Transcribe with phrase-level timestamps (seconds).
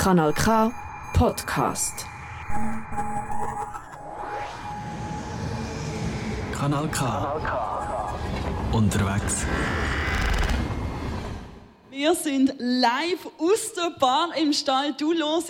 [0.00, 0.72] Kanal K
[1.12, 2.06] Podcast.
[6.58, 7.02] Kanal K.
[8.72, 9.44] Unterwegs.
[11.90, 14.94] Wir sind live aus der Bar im Stall.
[14.94, 15.48] Du hörst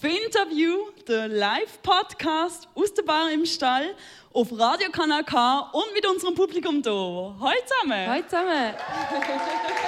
[0.00, 3.94] Finterview, der Live-Podcast aus der Bar im Stall
[4.32, 6.90] auf Radio Kanal K und mit unserem Publikum hier.
[6.90, 8.06] Hallo zusammen!
[8.08, 8.74] Hallo zusammen!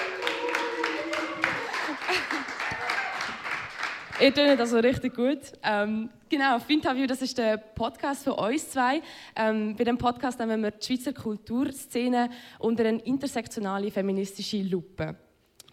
[4.21, 5.41] Ihr tönt also richtig gut.
[5.65, 9.03] Ähm, genau, Finterview, das ist der Podcast für uns zwei.
[9.35, 15.17] Ähm, bei dem Podcast nehmen wir die Schweizer Kulturszene unter eine intersektionale feministische Lupe.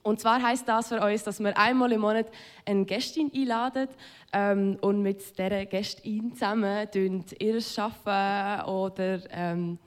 [0.01, 2.31] Und zwar heißt das für uns, dass wir einmal im Monat
[2.65, 3.87] eine Gästin einladen
[4.33, 9.77] ähm, und mit dieser Gästin zusammen ihr Arbeiten oder ähm,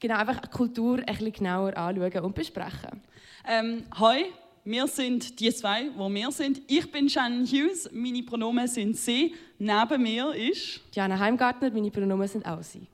[0.00, 3.02] genau, einfach Kultur ein bisschen genauer anschauen und besprechen.
[3.46, 4.32] Ähm, hi,
[4.68, 6.60] wir sind die zwei, wo wir sind.
[6.66, 9.34] Ich bin Shannon Hughes, meine Pronomen sind sie.
[9.58, 12.86] Neben mir ist Diana Heimgartner, meine Pronomen sind auch sie.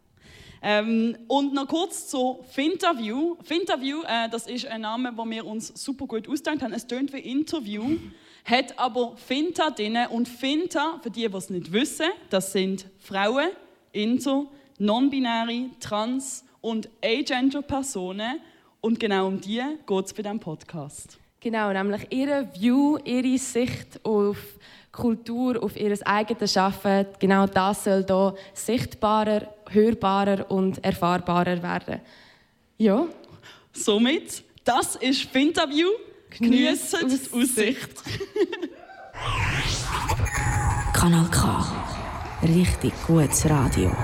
[0.63, 3.37] Ähm, und noch kurz zu Finterview.
[3.43, 6.73] Finterview, äh, das ist ein Name, den wir uns super gut ausgedacht haben.
[6.73, 7.97] Es tönt wie Interview,
[8.45, 9.99] hat aber Finta drin.
[10.11, 13.49] Und Finta, für die, die es nicht wissen, das sind Frauen,
[13.91, 14.47] Inter,
[14.79, 18.41] non-binäre, trans und agender-Personen.
[18.81, 21.19] Und genau um die geht es bei diesem Podcast.
[21.45, 24.39] Genau, nämlich ihre View, ihre Sicht auf
[24.91, 27.05] Kultur, auf ihr eigenes Schaffen.
[27.19, 32.01] Genau das soll hier sichtbarer, hörbarer und erfahrbarer werden.
[32.79, 33.07] Ja.
[33.75, 35.91] Somit, das ist Finterview.
[36.31, 37.91] Geniessen die Aussicht.
[40.95, 41.67] Kanal K.
[42.43, 43.95] Richtig gutes Radio.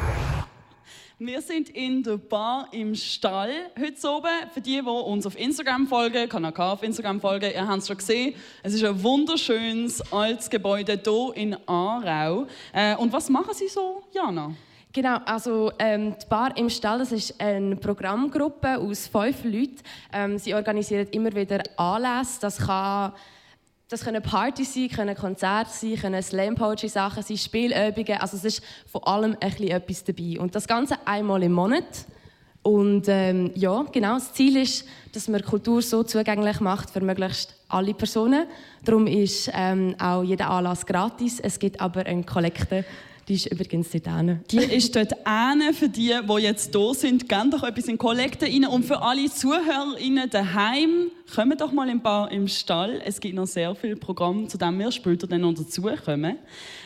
[1.23, 4.31] Wir sind in der Bar im Stall heute oben.
[4.55, 7.89] Für die, die uns auf Instagram folgen, kann auch auf Instagram folgen, ihr habt es
[7.89, 8.35] schon gesehen.
[8.63, 12.47] Es ist ein wunderschönes altes Gebäude hier in Aarau.
[12.73, 14.55] Äh, und was machen Sie so, Jana?
[14.95, 19.77] Genau, also ähm, die Bar im Stall, das ist eine Programmgruppe aus fünf Leuten.
[20.14, 22.41] Ähm, sie organisieren immer wieder Anlässe.
[22.41, 23.13] Das kann
[23.90, 28.20] das können Partys sein, können Konzerte sein, können Slam Poetry Sachen sein, Spielübungen.
[28.20, 30.39] Also es ist vor allem ein etwas dabei.
[30.39, 32.06] Und das Ganze einmal im Monat.
[32.62, 34.14] Und ähm, ja, genau.
[34.14, 38.46] Das Ziel ist, dass man Kultur so zugänglich macht für möglichst alle Personen.
[38.84, 41.40] Darum ist ähm, auch jeder Anlass gratis.
[41.40, 42.84] Es gibt aber eine Kollekte
[43.29, 44.41] die ist übrigens dort hin.
[44.51, 45.75] Die ist dort hin.
[45.75, 48.67] Für die, die jetzt hier sind, gehen doch etwas in Kollekte rein.
[48.67, 53.01] Und für alle ZuhörerInnen daheim, kommen doch mal ein paar im Stall.
[53.05, 56.39] Es gibt noch sehr viele Programme, zu denen wir später dann noch dazukommen.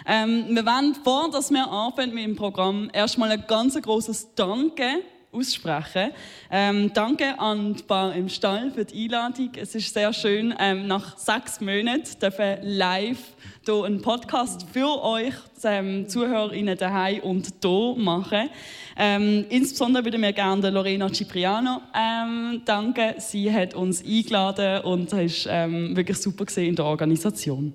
[0.06, 5.02] Ähm, wir wollen, vor dass wir anfangen mit dem Programm, erstmal ein ganz großes Danke
[5.34, 6.10] aussprechen.
[6.50, 9.50] Ähm, danke an die Bar im Stall für die Einladung.
[9.56, 15.34] Es ist sehr schön, ähm, nach sechs Monaten dürfen live hier einen Podcast für euch
[15.64, 18.50] ähm, ZuhörerInnen daheim und hier machen.
[18.96, 23.14] Ähm, insbesondere würde mir gerne Lorena Cipriano ähm, danken.
[23.18, 27.72] Sie hat uns eingeladen und es ähm, wirklich super in der Organisation.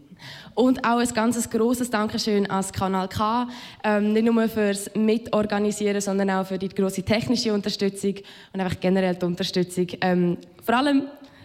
[0.53, 3.47] Und auch ein ganz grosses Dankeschön an Kanal K.
[3.83, 8.15] Ähm, nicht nur fürs Mitorganisieren, sondern auch für die grosse technische Unterstützung
[8.53, 9.87] und einfach generell die Unterstützung.
[10.01, 11.03] Ähm, vor allem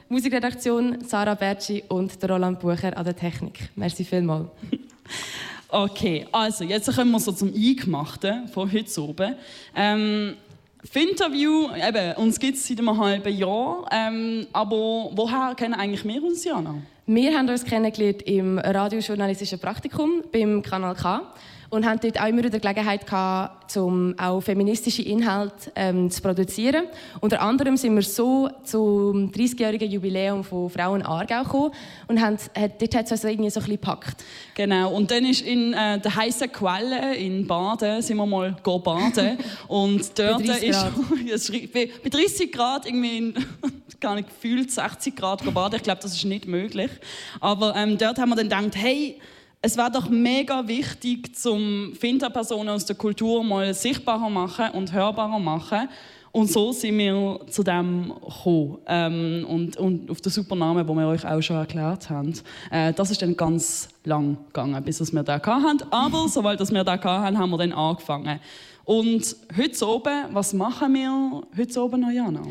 [0.09, 3.71] Musikredaktion Sarah Bertschi und der Roland Bucher an der Technik.
[3.77, 4.49] Merci vielmals.
[5.69, 9.35] Okay, also jetzt kommen wir so zum Eingemachten von heute oben.
[9.75, 10.37] Ähm,
[10.85, 13.85] Finterview, eben, uns gibt es seit einem halben Jahr.
[13.91, 16.77] Ähm, aber woher kennen eigentlich wir uns, Jana?
[17.07, 21.23] Wir haben uns kennengelernt im radiojournalistischen Praktikum beim Kanal K
[21.75, 26.85] und haben dort auch immer wieder Gelegenheit gehabt, um auch feministische Inhalte ähm, zu produzieren.
[27.21, 31.73] Unter anderem sind wir so zum 30-jährigen Jubiläum von Frauen Aargau gekommen
[32.07, 34.25] und haben, hat, dort hat es uns irgendwie so ein bisschen gepackt.
[34.55, 39.39] Genau, und dann ist in äh, der heißen Quelle in Baden, sind wir mal baden
[39.69, 43.35] und dort bei ist bei 30 Grad irgendwie in,
[44.01, 45.77] gar nicht gefühlt 60 Grad baden.
[45.77, 46.91] Ich glaube, das ist nicht möglich.
[47.41, 49.19] Aber ähm, dort haben wir dann gedacht, hey,
[49.65, 55.39] es wäre doch mega wichtig, zum Finterpersonen aus der Kultur mal sichtbarer machen und hörbarer
[55.39, 55.89] machen.
[56.33, 58.79] Und so sind wir zu dem gekommen.
[58.87, 62.35] Ähm, und, und auf den Supernamen, den wir euch auch schon erklärt haben.
[62.71, 65.83] Äh, das ist dann ganz lang gegangen, bis wir da hatten.
[65.91, 68.41] Aber sobald wir da hatten, haben wir dann angefangen.
[68.85, 72.43] Und heute oben, was machen wir heute oben noch, Jana?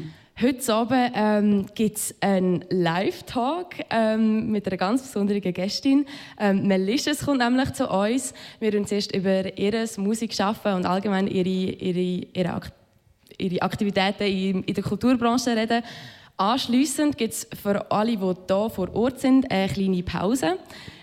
[0.42, 6.08] Heute Abend ähm, gibt es einen Live-Talk ähm, mit einer ganz besonderen Gästin.
[6.40, 8.34] Ähm, Melisches kommt nämlich zu uns.
[8.60, 12.62] Wir werden zuerst über ihr Musikschaffen und allgemein ihre, ihre, ihre,
[13.38, 15.84] ihre Aktivitäten in, in der Kulturbranche reden.
[16.36, 20.58] Anschliessend gibt es für alle, die hier vor Ort sind, eine kleine Pause.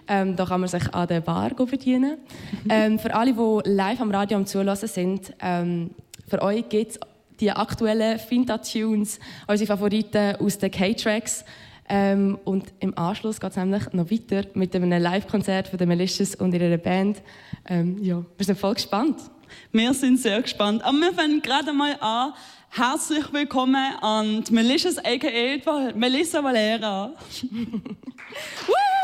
[0.09, 2.19] Ähm, da kann man sich an der Bar bedienen.
[2.69, 5.91] ähm, für alle, die live am Radio am Zulassen sind, ähm,
[6.27, 7.01] für euch gibt es
[7.41, 11.45] die aktuellen Finta-Tunes, unsere Favoriten aus den K-Tracks.
[11.89, 16.37] Ähm, und im Anschluss geht es nämlich noch weiter mit einem Live-Konzert von den Melicious
[16.37, 17.21] und ihrer Band.
[17.67, 19.19] Ähm, ja, wir sind voll gespannt.
[19.73, 20.85] Wir sind sehr gespannt.
[20.85, 22.33] Aber wir fangen gerade mal an.
[22.69, 25.93] Herzlich willkommen an die Melicious, a.k.a.
[25.97, 27.13] Melissa Valera.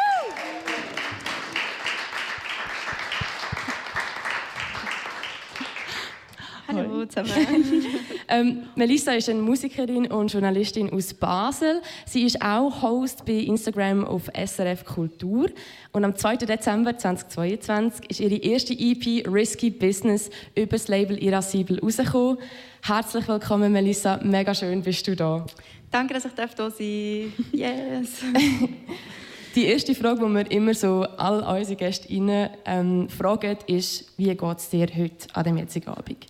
[6.68, 7.30] Hallo zusammen.
[8.28, 11.80] ähm, Melissa ist eine Musikerin und Journalistin aus Basel.
[12.06, 15.48] Sie ist auch Host bei Instagram auf SRF Kultur.
[15.92, 16.38] Und am 2.
[16.38, 22.38] Dezember 2022 ist ihre erste EP Risky Business über das Label Irascible rausgekommen.
[22.82, 24.18] Herzlich willkommen, Melissa.
[24.24, 25.46] Mega schön, bist du da.
[25.92, 26.80] Danke, dass ich hier sein darf.
[27.52, 28.22] Yes.
[29.54, 34.58] Die erste Frage, die wir immer so all unsere Gäste ähm, fragen, ist, wie geht
[34.58, 36.26] es dir heute an dem jetzigen Abend?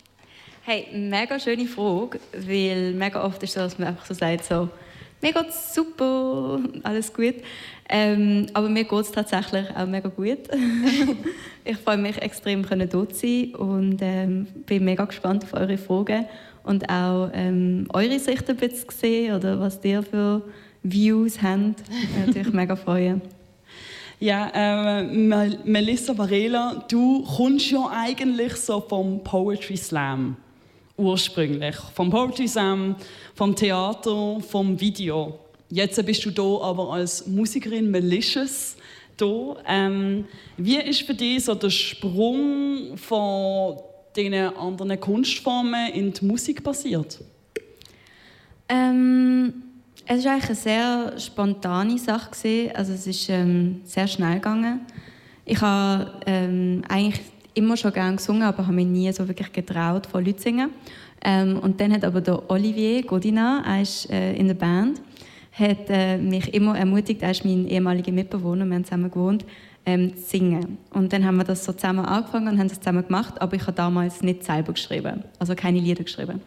[0.68, 4.46] Hey, mega schöne Frage, weil mega oft ist es so, dass man einfach so sagt,
[4.46, 4.68] so,
[5.22, 7.36] mir geht es super, alles gut.
[7.88, 10.40] Ähm, aber mir geht es tatsächlich auch mega gut.
[11.64, 16.26] ich freue mich extrem, hier zu sein und ähm, bin mega gespannt auf eure Fragen
[16.64, 20.42] und auch ähm, eure Sicht ein bisschen sehen oder was ihr für
[20.82, 21.84] Views habt.
[22.26, 23.22] Natürlich mega freuen.
[24.18, 30.38] Ja, äh, Melissa Varela, du kommst ja eigentlich so vom Poetry Slam
[30.96, 31.76] ursprünglich.
[31.94, 32.96] Vom Poetry Slam,
[33.34, 35.38] vom Theater, vom Video.
[35.68, 38.76] Jetzt bist du hier aber als Musikerin Malicious.
[39.66, 40.26] Ähm,
[40.56, 43.78] wie ist für dich so der Sprung von
[44.14, 47.18] diesen anderen Kunstformen in die Musik passiert?
[48.68, 49.54] Ähm,
[50.06, 52.72] es war eine sehr spontane Sache.
[52.74, 54.80] Also es ist ähm, sehr schnell gegangen.
[55.44, 57.20] Ich habe ähm, eigentlich
[57.56, 60.70] immer schon gerne gesungen, aber habe mich nie so wirklich getraut, vor Leuten zu singen.
[61.24, 65.00] Ähm, und dann hat aber der Olivier Godina, er ist äh, in der Band,
[65.52, 69.44] hat äh, mich immer ermutigt, er ist mein ehemaliger Mitbewohner, wir haben zusammen gewohnt,
[69.86, 70.78] ähm, zu singen.
[70.90, 73.62] Und dann haben wir das so zusammen angefangen und haben das zusammen gemacht, aber ich
[73.62, 76.42] habe damals nicht selber geschrieben, also keine Lieder geschrieben.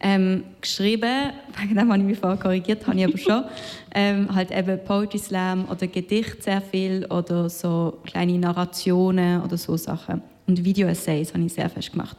[0.00, 3.44] Ähm, geschrieben, wegen dem habe ich mich vorher korrigiert, habe ich aber schon,
[3.94, 9.76] ähm, halt eben Poetry Slam oder Gedicht sehr viel oder so kleine Narrationen oder so
[9.76, 12.16] Sachen und Video-Essays habe ich sehr fest gemacht.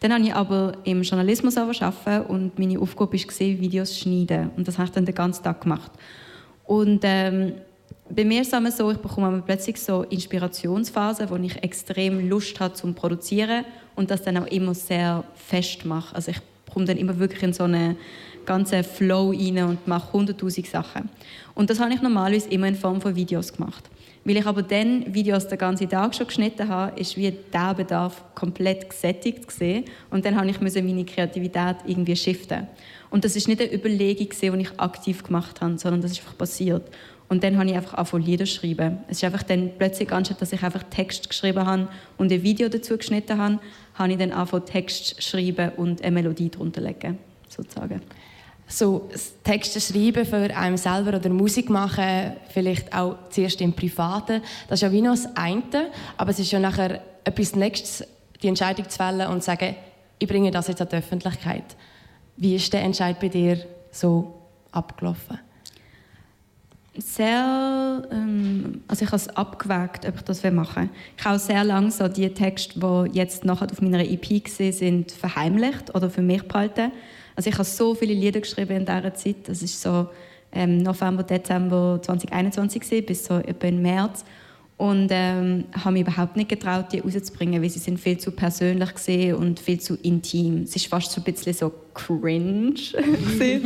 [0.00, 4.50] Dann habe ich aber im Journalismus arbeiten und meine Aufgabe war, Videos zu schneiden.
[4.56, 5.90] Und das habe ich dann den ganzen Tag gemacht.
[6.64, 7.54] Und ähm,
[8.08, 12.74] bei mir ist es so, ich bekomme plötzlich so Inspirationsphasen, wo ich extrem Lust habe
[12.74, 13.64] zum Produzieren
[13.96, 16.14] und das dann auch immer sehr fest mache.
[16.14, 16.38] Also ich
[16.72, 17.96] komme dann immer wirklich in so einen
[18.46, 21.08] ganzen Flow rein und mache hunderttausend Sachen.
[21.54, 23.88] Und das habe ich normalerweise immer in Form von Videos gemacht.
[24.24, 28.22] Weil ich aber dann Videos den ganzen Tag schon geschnitten habe, ist wie der Bedarf
[28.34, 32.68] komplett gesättigt gesehen und dann habe ich meine Kreativität irgendwie shiften.
[33.10, 36.38] Und das ist nicht eine Überlegung die ich aktiv gemacht habe, sondern das ist einfach
[36.38, 36.88] passiert.
[37.28, 38.98] Und dann habe ich einfach angefangen Lieder zu schreiben.
[39.08, 41.88] Es ist einfach dann plötzlich anstatt, dass ich einfach Text geschrieben habe
[42.18, 43.58] und ein Video dazu geschnitten habe,
[43.94, 48.02] habe ich dann angefangen Text zu schreiben und eine Melodie drunter legen, sozusagen
[48.72, 49.08] so
[49.44, 54.82] Texte schreiben für einen selber oder Musik machen, vielleicht auch zuerst im Privaten, das ist
[54.82, 58.06] ja wie noch das eine, aber es ist ja nachher etwas Nächstes,
[58.42, 59.76] die Entscheidung zu fällen und zu sagen,
[60.18, 61.64] ich bringe das jetzt an die Öffentlichkeit.
[62.36, 63.58] Wie ist der Entscheid bei dir
[63.90, 64.34] so
[64.70, 65.38] abgelaufen?
[66.96, 70.90] Sehr, ähm, also ich habe es abgewägt, ob ich das machen will.
[71.16, 74.72] Ich habe auch sehr lange so die Texte, die jetzt nachher auf meiner EP gesehen
[74.72, 76.92] sind, verheimlicht oder für mich behalten
[77.36, 79.36] also ich habe so viele Lieder geschrieben in dieser Zeit.
[79.48, 80.08] Das ist so
[80.52, 84.24] ähm, November, Dezember 2021 gewesen, bis so etwa im März.
[84.76, 88.92] Und ähm, habe mich überhaupt nicht getraut, die rauszubringen, weil sie sind viel zu persönlich
[88.94, 90.62] gesehen und viel zu intim.
[90.62, 92.74] Es ist fast so ein bisschen so cringe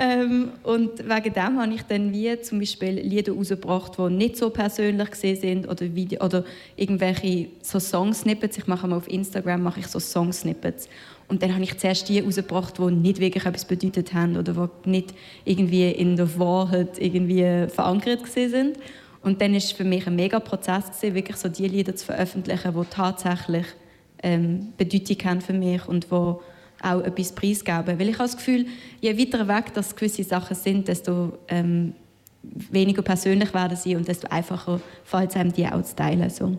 [0.00, 4.50] ähm, und wegen dem habe ich dann wie zum Beispiel Lieder rausgebracht, die nicht so
[4.50, 8.58] persönlich gesehen sind oder, Video, oder irgendwelche so Song-Snippets.
[8.58, 10.88] Ich mache mal auf Instagram mache ich so Song-Snippets.
[11.32, 14.90] Und dann habe ich zuerst die herausgebracht, die nicht wirklich etwas bedeutet haben oder die
[14.90, 15.14] nicht
[15.46, 18.76] irgendwie in der Wahrheit irgendwie verankert sind.
[19.22, 22.74] Und dann ist für mich ein mega Prozess gewesen, wirklich so die Lieder zu veröffentlichen,
[22.78, 23.64] die tatsächlich
[24.22, 27.98] ähm, Bedeutung haben für mich und die auch etwas preisgeben.
[27.98, 28.66] Weil ich habe das Gefühl,
[29.00, 31.94] je weiter weg dass gewisse Sachen sind, desto ähm,
[32.42, 36.28] weniger persönlich werden sie und desto einfacher fällt es einem, die auch zu teilen.
[36.28, 36.58] So.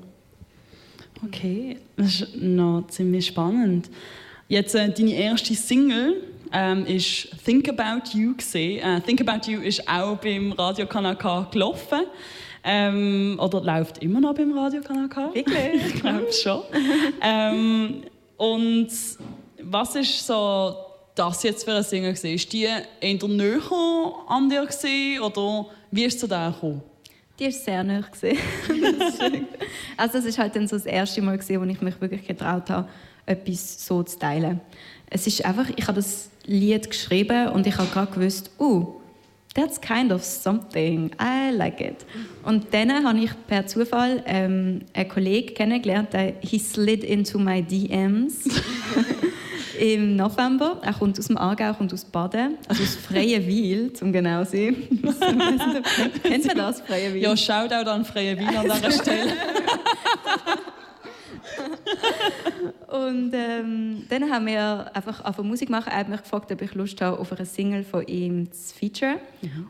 [1.24, 3.92] Okay, das ist noch ziemlich spannend.
[4.48, 6.22] Jetzt äh, deine erste Single
[6.52, 8.84] ähm, ist Think About You gesehen.
[8.84, 12.02] Äh, Think About You ist auch beim Radiokanal K gelaufen.
[12.66, 15.34] Ähm, oder läuft immer noch beim Radiokanal K.
[15.34, 15.86] Wirklich?
[15.88, 16.62] ich glaube schon.
[17.22, 18.04] ähm,
[18.38, 18.90] und
[19.62, 20.76] was ist so
[21.16, 22.34] das jetzt für ein Single gewesen?
[22.34, 22.68] Ist die
[23.00, 23.62] in der Nähe
[24.28, 26.82] an dir gewesen, oder wie ist es zu der gekommen?
[27.40, 28.02] Die war sehr nah.
[29.98, 32.70] also es war halt dann so das erste Mal, gewesen, wo ich mich wirklich getraut
[32.70, 32.88] habe,
[33.26, 34.62] etwas so zu teilen.
[35.10, 39.02] Es ist einfach, ich habe das Lied geschrieben und ich habe gerade gewusst, oh,
[39.54, 42.06] that's kind of something, I like it.
[42.44, 47.62] Und dann habe ich per Zufall ähm, einen Kollegen kennengelernt, der he slid into my
[47.62, 48.46] DMs
[49.80, 50.80] im November.
[50.82, 54.76] Er kommt aus dem Aargau, kommt aus Baden, also aus Freienwil, um genau zu sein.
[56.24, 57.22] Kennt man das, Freienwil?
[57.22, 59.34] Ja, Shoutout an Freie Wien an dieser Stelle.
[62.88, 65.92] Und ähm, dann haben wir einfach auf Musik machen.
[65.92, 69.18] Er hat mich gefragt, ob ich Lust habe, auf eine Single von ihm zu featuren.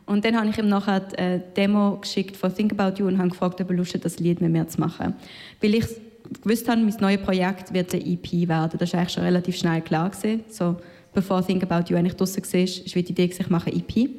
[0.06, 3.30] Und dann habe ich ihm nachher eine Demo geschickt von Think About You und habe
[3.30, 5.14] gefragt, ob er Lust hat, das Lied mit mir zu machen.
[5.60, 5.86] Weil ich
[6.42, 8.78] gewusst habe, mein neues Projekt wird eine EP werden.
[8.78, 10.10] Das war eigentlich schon relativ schnell klar.
[10.10, 10.44] Gewesen.
[10.48, 10.76] So,
[11.12, 14.10] bevor Think About You eigentlich draussen war, war die Idee, ich mache eine EP.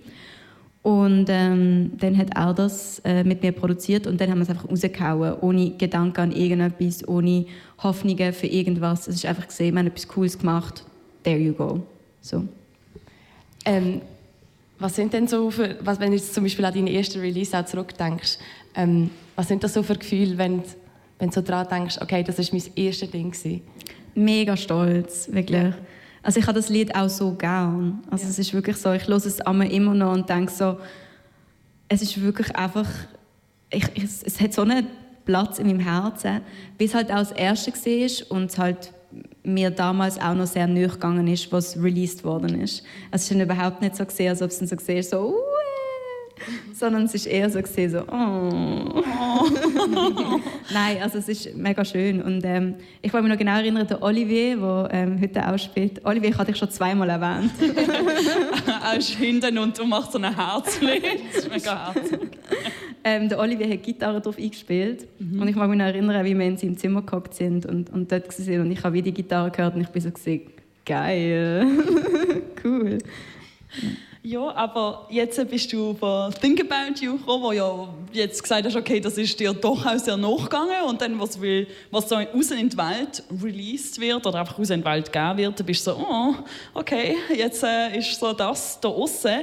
[0.85, 4.51] Und ähm, dann hat er das äh, mit mir produziert und dann haben wir es
[4.51, 7.47] einfach rausgehauen, ohne Gedanken an irgendetwas, ohne
[7.79, 9.07] Hoffnungen für irgendwas.
[9.07, 10.83] Es ist einfach gesehen, wir haben etwas Cooles gemacht,
[11.23, 11.81] there you go.
[12.21, 12.47] So.
[13.65, 14.01] Ähm,
[14.79, 17.57] was sind denn so für, was, wenn du jetzt zum Beispiel an deinen ersten Release
[17.57, 18.37] auch zurückdenkst,
[18.75, 20.63] ähm, was sind das so für Gefühle, wenn, du-
[21.19, 23.61] wenn du so daran denkst, okay, das war mein erstes Ding gewesen?
[24.15, 25.73] Mega stolz, wirklich.
[26.23, 28.01] Also ich habe das Lied auch so gern.
[28.09, 30.77] Also es ist wirklich so, ich höre es immer noch und denke so,
[31.87, 32.89] es ist wirklich einfach,
[33.69, 34.87] ich, ich, es, hat so einen
[35.25, 36.41] Platz in meinem Herzen,
[36.77, 38.93] wie es halt auch das erste war und es halt
[39.43, 42.83] mir damals auch noch sehr nahe gegangen ist, was released worden ist.
[43.11, 45.35] Also es ist dann überhaupt nicht so gesehen, als ob es dann so gesehen so,
[46.73, 49.03] sondern es ist eher so gesehen so, oh.
[50.73, 54.01] Nein, also es ist mega schön und ähm, ich kann mich noch genau erinnern, der
[54.01, 56.03] Olivier, der ähm, heute auch spielt.
[56.05, 57.51] Olivier hatte ich schon zweimal erwähnt.
[58.83, 60.89] er ist hinten und du machst so ein Herzchen.
[61.33, 62.19] Das ist mega herzig.
[63.07, 65.07] Ähm, der Olivier hat Gitarre drauf eingespielt.
[65.19, 68.11] Und ich kann mich noch erinnern, wie wir in seinem Zimmer gehockt sind und, und
[68.11, 70.49] dort waren und ich habe wie die Gitarre gehört und ich bin so gesehen,
[70.83, 71.67] geil,
[72.63, 72.97] cool.
[74.23, 78.75] Ja, aber jetzt bist du von Think About You gekommen, wo ja jetzt gesagt hast,
[78.75, 80.85] okay, das ist dir doch auch sehr nachgegangen.
[80.87, 84.71] Und dann, was, will, was so raus in die Welt released wird oder einfach raus
[84.71, 86.33] in die Welt gegeben wird, dann bist du so, oh,
[86.73, 89.41] okay, jetzt äh, ist so das da aussen.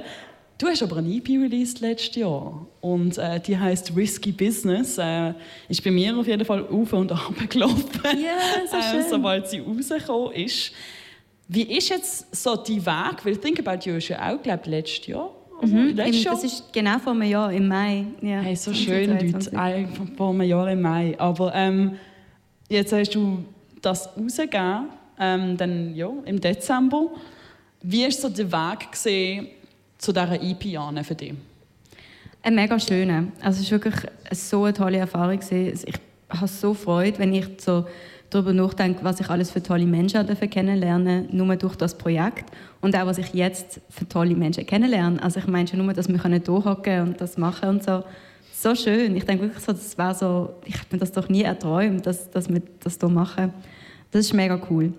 [0.59, 4.97] Du hast aber eine EP released letztes Jahr und äh, die heißt Risky Business.
[4.97, 5.35] Äh,
[5.69, 9.59] ist bei mir auf jeden Fall auf und ab gelaufen, Ja, so äh, sobald sie
[9.59, 10.73] rausgekommen ist.
[11.49, 13.25] Wie ist jetzt so dein Weg?
[13.25, 15.31] Weil Think About You ist ja auch, glaube letztes Jahr.
[15.61, 16.35] Also, letztes Jahr.
[16.35, 18.05] das ist genau vor einem Jahr, im Mai.
[18.21, 19.31] Ja, Hey, so schön, Leute.
[19.39, 19.59] 2022.
[19.59, 21.15] Einfach vor einem Jahr im Mai.
[21.19, 21.97] Aber ähm,
[22.69, 23.45] jetzt hast du
[23.81, 27.11] das rausgegeben, ähm, dann, ja, im Dezember.
[27.83, 29.49] Wie war so der Weg gesehen
[30.03, 31.33] zu dieser EP an für dich?
[32.43, 33.29] Ein mega schöner.
[33.41, 35.39] Also es war wirklich so eine tolle Erfahrung.
[35.39, 35.95] Ich
[36.29, 37.87] habe so Freude, wenn ich so
[38.29, 42.51] darüber nachdenke, was ich alles für tolle Menschen kennenlernen nur durch das Projekt.
[42.81, 45.23] Und auch, was ich jetzt für tolle Menschen kennenlerne.
[45.23, 48.03] Also ich meine schon nur, dass wir hier hocken und das machen und so.
[48.53, 49.15] So schön.
[49.17, 52.29] Ich denke wirklich so, das war so, ich habe mir das doch nie erträumt, dass,
[52.31, 53.53] dass wir das hier machen.
[54.11, 54.93] Das ist mega cool.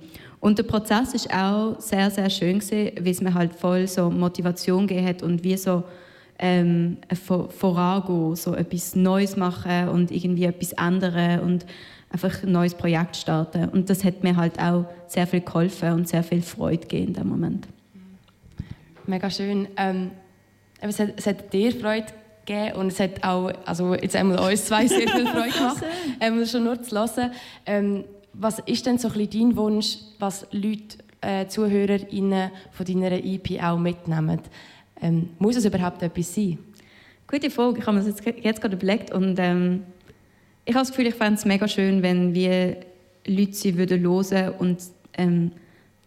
[0.44, 4.10] Und der Prozess ist auch sehr, sehr schön gewesen, weil es mir halt voll so
[4.10, 5.86] Motivation gegeben hat und wie so
[6.38, 6.98] ähm,
[7.58, 11.66] vorangehen, so etwas Neues machen und irgendwie etwas ändern und
[12.10, 13.70] einfach ein neues Projekt starten.
[13.70, 17.14] Und das hat mir halt auch sehr viel geholfen und sehr viel Freude gegeben in
[17.14, 17.68] dem Moment.
[19.08, 19.70] Mega schön.
[19.78, 20.12] Ähm,
[20.82, 22.08] aber es, hat, es hat dir Freude
[22.46, 25.84] gegeben und es hat auch, also jetzt einmal uns zwei sehr viel Freude gemacht,
[26.20, 27.32] ähm, schon nur zu hören.
[27.66, 33.64] Ähm, was ist denn so ein dein Wunsch, was Leute, äh, ZuhörerInnen von deiner EP
[33.64, 34.40] auch mitnehmen?
[35.02, 36.58] Ähm, muss es überhaupt etwas sein?
[37.28, 37.80] Gute Frage.
[37.80, 39.84] Ich habe mir das jetzt, gerade überlegt und ähm,
[40.66, 42.78] ich habe das Gefühl, ich fände es mega schön, wenn wir
[43.26, 44.78] Leute sie würden hören und
[45.18, 45.52] ähm,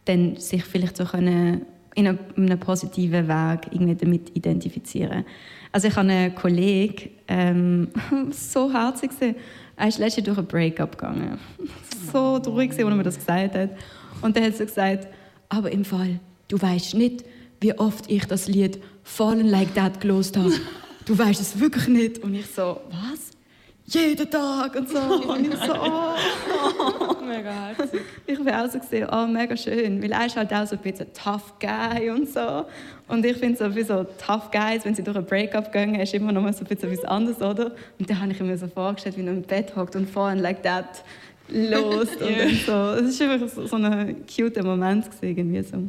[0.04, 1.62] dann sich vielleicht so können
[1.95, 5.25] in einem, in einem positiven Weg irgendwie damit identifizieren.
[5.73, 7.88] Also ich habe einen Kollegen, ähm,
[8.30, 9.37] so herzig gesehen.
[9.76, 11.38] Er ist letztens durch ein Breakup gegangen.
[12.12, 13.71] So traurig als er mir das gesagt hat.
[14.23, 15.09] Und dann hat so gesagt,
[15.49, 17.25] aber im Fall, du weißt nicht,
[17.61, 20.52] wie oft ich das Lied Fallen Like That gelost habe.
[21.04, 22.18] Du weißt es wirklich nicht.
[22.18, 23.30] Und ich so, was?
[23.87, 24.99] Jeden Tag und so.
[25.28, 27.16] Und ich so, oh.
[27.26, 28.00] Mega herzig.
[28.26, 30.83] Ich bin auch so gesehen, oh, mega schön, weil er ist halt auch so ein
[30.83, 32.66] bisschen tough guy und so.
[33.09, 36.14] Und ich finde so, wie so tough guys, wenn sie durch ein Breakup gehen, ist
[36.14, 37.73] immer noch mal so ein bisschen etwas anderes, oder?
[37.99, 40.62] Und dann habe ich mir so vorgestellt, wie er im Bett hockt und vorhin like
[40.62, 41.05] that
[41.49, 43.07] lost und dann so.
[43.07, 45.88] Es war einfach so, so ein cute Moment gewesen, irgendwie so.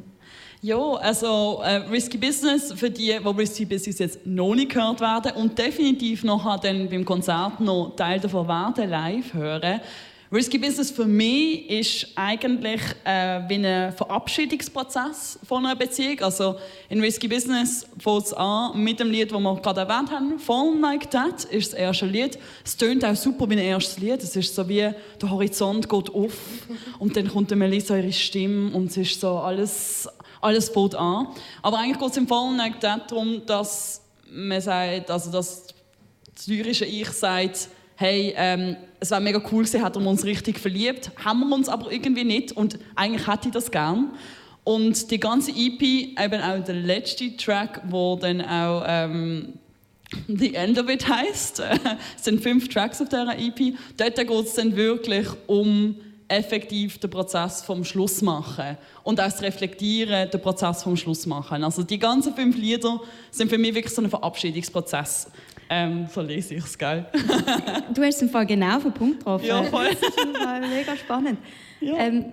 [0.62, 5.34] Ja, also äh, Risky Business für die, die Risky Business jetzt noch nicht gehört werden
[5.34, 9.82] und definitiv noch dann beim Konzert noch Teil davon werden, live hören.
[10.30, 16.20] Risky Business für mich ist eigentlich äh, wie ein Verabschiedungsprozess von einer Beziehung.
[16.20, 16.56] Also
[16.90, 20.38] in Risky Business fängt es an mit dem Lied, das wir gerade erwähnt haben.
[20.38, 22.38] Fall Like That ist das erste Lied.
[22.66, 24.22] Es tönt auch super wie ein erstes Lied.
[24.22, 24.90] Es ist so wie
[25.22, 26.34] der Horizont geht auf
[27.00, 30.10] und dann kommt Melissa ihre Stimme und es ist so alles
[30.48, 31.28] alles fängt an.
[31.62, 34.02] Aber eigentlich geht es im Fall nicht darum, dass
[34.32, 35.68] man sagt, also das
[36.46, 41.12] lyrische Ich sagt, hey, ähm, es wäre mega cool gewesen, hätten wir uns richtig verliebt,
[41.24, 44.12] haben wir uns aber irgendwie nicht und eigentlich hätte ich das gern.
[44.64, 49.54] Und die ganze EP, eben auch der letzte Track, wo dann auch ähm,
[50.28, 51.62] The End of It heißt,
[52.18, 55.96] es sind fünf Tracks auf dieser EP, dort geht es dann wirklich um
[56.28, 61.64] effektiv den Prozess vom Schluss machen und auch das Reflektieren, den Prozess vom Schluss machen.
[61.64, 63.00] Also die ganzen fünf Lieder
[63.32, 65.32] sind für mich wirklich so ein Verabschiedungsprozess.
[65.70, 67.06] Ähm, so lese ich es, gell?
[67.94, 69.46] du hast im Fall genau auf den Punkt getroffen.
[69.46, 69.88] Ja, voll.
[69.90, 71.40] Das ist mega spannend.
[71.82, 71.98] Ja.
[71.98, 72.26] Ähm,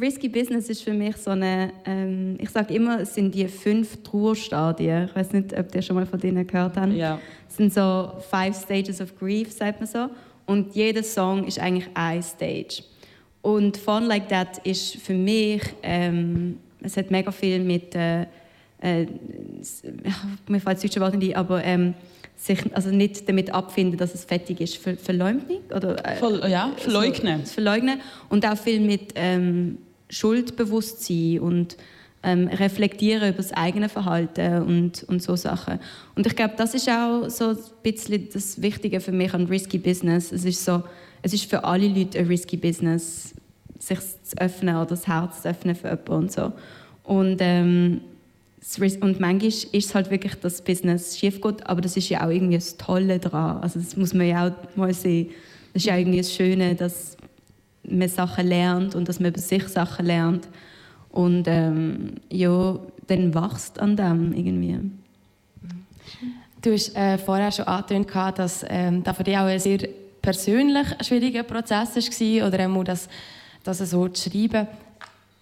[0.00, 4.02] Risky Business ist für mich so eine, ähm, ich sage immer, es sind die fünf
[4.02, 5.06] Trauerstadien.
[5.06, 6.92] Ich weiß nicht, ob ihr schon mal von denen gehört habt.
[6.92, 7.18] Ja.
[7.48, 10.08] Es sind so five stages of grief, sagt man so.
[10.44, 12.82] Und jeder Song ist eigentlich ein Stage.
[13.46, 18.22] Und Fun Like That ist für mich, ähm, es hat mega viel mit, äh,
[18.80, 19.06] äh,
[20.48, 21.94] mir fällt das deutsche Wort nicht aber ähm,
[22.34, 24.78] sich also nicht damit abfinden, dass es fertig ist.
[24.78, 25.60] Ver Verleumdung?
[25.72, 27.44] Oder, äh, Ver ja, verleugnen.
[27.44, 28.00] So, verleugnen.
[28.30, 29.78] Und auch viel mit ähm,
[30.10, 31.76] Schuldbewusstsein und
[32.24, 35.78] ähm, reflektieren über das eigene Verhalten und, und so Sachen.
[36.16, 39.78] Und ich glaube, das ist auch so ein bisschen das Wichtige für mich an Risky
[39.78, 40.32] Business.
[40.32, 40.82] Es ist so,
[41.26, 43.34] es ist für alle Leute ein risky Business,
[43.80, 46.52] sich zu öffnen oder das Herz zu öffnen für jemanden und so.
[47.02, 48.00] Und, ähm,
[49.00, 52.24] und manchmal ist es halt wirklich, dass das Business schief geht, aber das ist ja
[52.24, 53.60] auch irgendwie das Tolle daran.
[53.60, 55.30] Also das muss man ja auch mal sehen.
[55.72, 57.16] Das ist ja irgendwie das Schöne, dass
[57.82, 60.46] man Sachen lernt und dass man über sich Sachen lernt.
[61.10, 64.78] Und ähm, ja, dann wächst an dem irgendwie.
[66.62, 69.80] Du hast äh, vorher schon angetönt, dass ähm, da für dich auch sehr
[70.26, 73.08] persönlich ein schwieriger Prozess war oder auch das,
[73.62, 74.66] das so zu schreiben.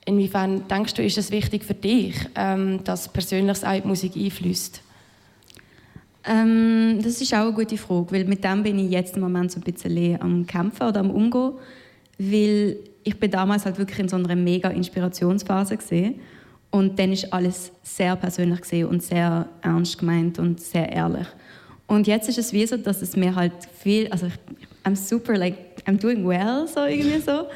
[0.05, 4.15] Inwiefern denkst du, ist es wichtig für dich, ähm, dass Persönliches auch in die Musik
[4.15, 4.83] einfließt?
[6.27, 9.53] Ähm, das ist auch eine gute Frage, weil mit dem bin ich jetzt im Moment
[9.53, 11.53] so ein bisschen am Kämpfen oder am Umgehen,
[12.19, 16.21] weil ich bin damals halt wirklich in so einer mega Inspirationsphase gesehen
[16.71, 21.27] und dann ist alles sehr persönlich gesehen und sehr ernst gemeint und sehr ehrlich.
[21.87, 24.35] Und jetzt ist es wie so, dass es mir halt viel, also ich,
[24.85, 27.47] I'm super, like, I'm doing well, so irgendwie so.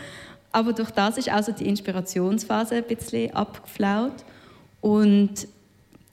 [0.51, 4.25] Aber durch das ist auch so die Inspirationsphase ein bisschen abgeflaut.
[4.81, 5.47] Und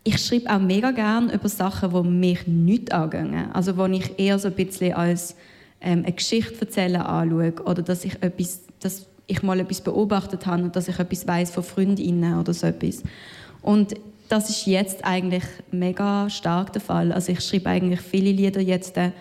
[0.04, 3.50] ich schreibe auch mega gerne über Sachen, die mich nicht angehen.
[3.54, 5.36] Also wo ich eher so ein bisschen als
[5.82, 10.64] ähm, eine Geschichte erzählen anschaue oder dass ich etwas, dass ich mal etwas beobachtet habe
[10.64, 13.04] und dass ich etwas weiß von Freundinnen oder so etwas.
[13.62, 13.96] Und
[14.30, 17.12] das ist jetzt eigentlich mega stark der Fall.
[17.12, 19.12] Also ich schreibe eigentlich viele Lieder jetzt äh,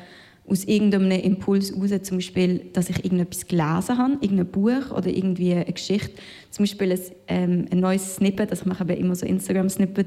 [0.46, 5.54] aus irgendeinem Impuls heraus, zum Beispiel, dass ich irgendetwas gelesen habe, irgendein Buch oder irgendwie
[5.54, 6.12] eine Geschichte.
[6.50, 10.06] Zum Beispiel ein, ähm, ein neues Snippet, also ich immer so Instagram-Snippet,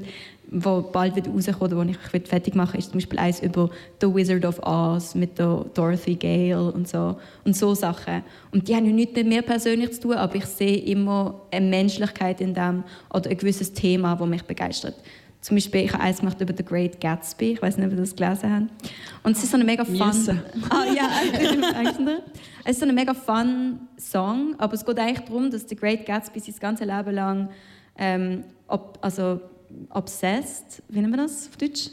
[0.50, 3.68] wo bald wieder rauskommt, wo ich fertig mache, ist zum Beispiel eins über
[4.00, 8.22] The Wizard of Oz mit der Dorothy Gale und so und so Sachen.
[8.52, 11.66] Und die haben ja nichts mit mir persönlich zu tun, aber ich sehe immer eine
[11.66, 14.94] Menschlichkeit in dem oder ein gewisses Thema, das mich begeistert.
[15.40, 17.52] Zum Beispiel, ich habe eins gemacht über The Great Gatsby.
[17.52, 18.92] Ich weiß nicht, ob ihr das gelesen habt.
[19.22, 19.98] Und es ist so ein mega fun...
[20.70, 21.08] ah, ja,
[22.64, 26.04] es ist so ein mega fun Song, aber es geht eigentlich darum, dass The Great
[26.06, 27.48] Gatsby sein ganzes Leben lang
[27.98, 29.40] ähm, ob, also
[29.90, 31.90] obsessed, wie nennen wir das auf Deutsch?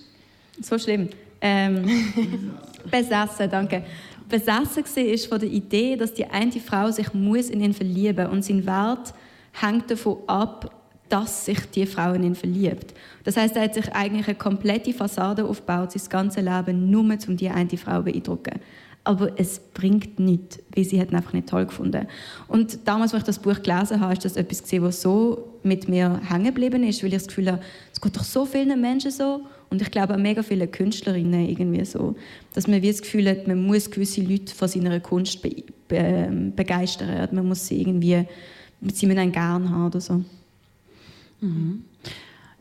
[0.61, 1.09] So schlimm.
[1.41, 1.85] Ähm,
[2.91, 3.83] besessen, danke.
[4.29, 8.33] Besessen war von der Idee, dass die eine Frau sich muss in ihn verlieben muss
[8.33, 9.13] und sein Wert
[9.51, 10.71] hängt davon ab,
[11.09, 12.93] dass sich die Frau in ihn verliebt.
[13.23, 17.37] Das heißt, er hat sich eigentlich eine komplette Fassade aufgebaut, sein ganzes Leben nur um
[17.37, 18.59] die eine Frau zu beeindrucken.
[19.05, 22.07] aber es bringt nichts, weil sie hat ihn einfach nicht toll gefunden.
[22.47, 25.87] Und damals, als ich das Buch gelesen habe, ist das etwas gesehen, was so mit
[25.87, 27.61] mir hängen geblieben ist, weil ich das Gefühl habe,
[27.93, 31.85] es geht doch so vielen Menschen so und ich glaube auch mega vielen Künstlerinnen irgendwie
[31.85, 32.15] so,
[32.53, 36.51] dass man wie das Gefühl hat, man muss gewisse Leute von seiner Kunst be be
[36.55, 38.25] begeistern, man muss sie irgendwie,
[38.91, 40.23] sie müssen einen gern haben oder so.
[41.45, 41.83] Mhm.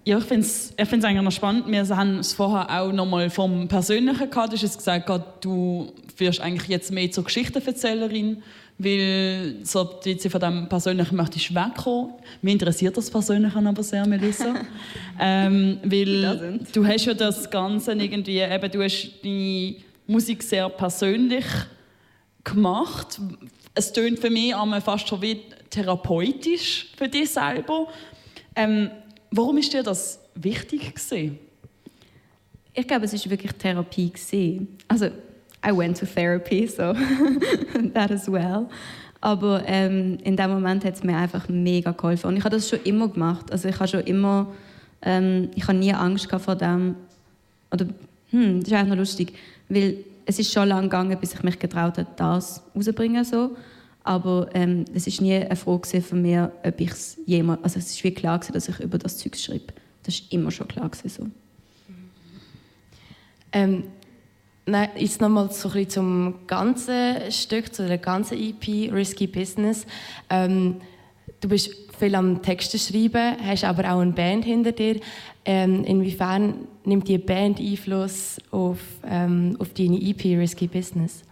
[0.06, 1.66] Ja, ich finde es ich eigentlich noch spannend.
[1.66, 4.52] Wir haben es vorher auch noch mal vom Persönlichen gehabt.
[4.52, 8.42] Du hast gesagt, du wirst eigentlich jetzt mehr zur Geschichtenverzählerin,
[8.76, 12.10] weil so die von dem Persönlichen möchtest wegkommen.
[12.42, 14.54] Mich interessiert das Persönliche aber sehr, Melissa.
[15.18, 21.46] ähm, weil du hast ja das Ganze irgendwie, eben, du hast deine Musik sehr persönlich
[22.42, 23.20] gemacht.
[23.74, 27.88] Es tönt für mich fast schon wie therapeutisch für dich selber.
[28.56, 28.90] Ähm,
[29.36, 31.40] Warum ist dir das wichtig gewesen?
[32.72, 34.78] Ich glaube, es ist wirklich Therapie gewesen.
[34.86, 35.06] Also,
[35.66, 36.94] I went to therapy, so
[37.94, 38.68] that as well.
[39.20, 42.28] Aber ähm, in dem Moment hat es mir einfach mega geholfen.
[42.28, 43.50] Und ich habe das schon immer gemacht.
[43.50, 44.46] Also ich habe schon immer,
[45.02, 46.94] ähm, ich habe nie Angst vor dem.
[47.72, 47.86] Oder,
[48.30, 49.32] hm, das ist eigentlich noch lustig,
[49.68, 53.56] weil es ist schon lange gegangen, bis ich mich getraut habe, das rauszubringen so.
[54.04, 57.64] Aber ähm, es ist nie eine Frage von mir, ob ich es jemals...
[57.64, 59.72] Also es ist wie klar gewesen, dass ich über das Zeug schreibe.
[60.02, 61.26] Das ist immer schon klar gewesen, so.
[63.50, 63.84] Ähm,
[64.66, 69.86] nein, jetzt nochmal so ein zum ganzen Stück, zu der ganzen EP Risky Business.
[70.28, 70.82] Ähm,
[71.40, 75.00] du bist viel am Texte schreiben, hast aber auch eine Band hinter dir.
[75.46, 81.22] Ähm, inwiefern nimmt die Band Einfluss auf, ähm, auf deine EP Risky Business?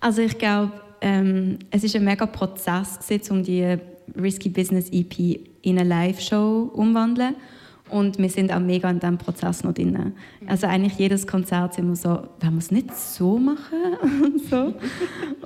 [0.00, 3.76] Also ich glaube, ähm, es ist ein mega Prozess gewesen, um die
[4.18, 5.18] Risky Business EP
[5.62, 7.34] in eine Live-Show umwandeln.
[7.90, 10.14] Und wir sind auch mega in diesem Prozess noch drin.
[10.46, 13.98] Also eigentlich jedes Konzert sind wir so, wollen wir es nicht so machen?
[14.22, 14.74] und so.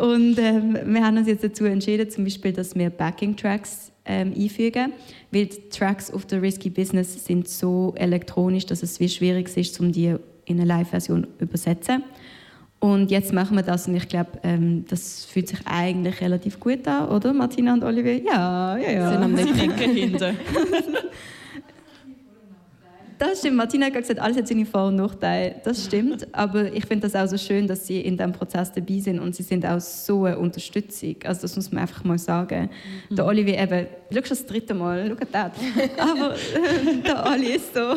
[0.01, 4.93] Und ähm, wir haben uns jetzt dazu entschieden, zum Beispiel, dass wir Backing-Tracks ähm, einfügen.
[5.33, 9.81] Weil die Tracks auf der Risky Business sind so elektronisch, dass es wie schwierig ist,
[9.81, 10.15] um die
[10.45, 12.05] in eine Live-Version zu übersetzen.
[12.87, 16.87] Und jetzt machen wir das und ich glaube, ähm, das fühlt sich eigentlich relativ gut
[16.87, 18.23] an, oder Martina und Olivier?
[18.23, 19.11] Ja, ja, ja.
[19.11, 20.37] Sind am Nicken hinten.
[23.19, 23.57] Das stimmt.
[23.57, 25.57] Martina hat gesagt, alles hat seine Vor- und Nachteile.
[25.65, 26.27] Das stimmt.
[26.35, 29.35] Aber ich finde das auch so schön, dass sie in diesem Prozess dabei sind und
[29.35, 31.17] sie sind auch so eine Unterstützung.
[31.25, 32.69] Also das muss man einfach mal sagen.
[33.11, 33.17] Mhm.
[33.17, 35.53] Der Olivier eben, schau das dritte Mal, schau das.
[35.99, 37.95] Aber äh, der Oli ist so,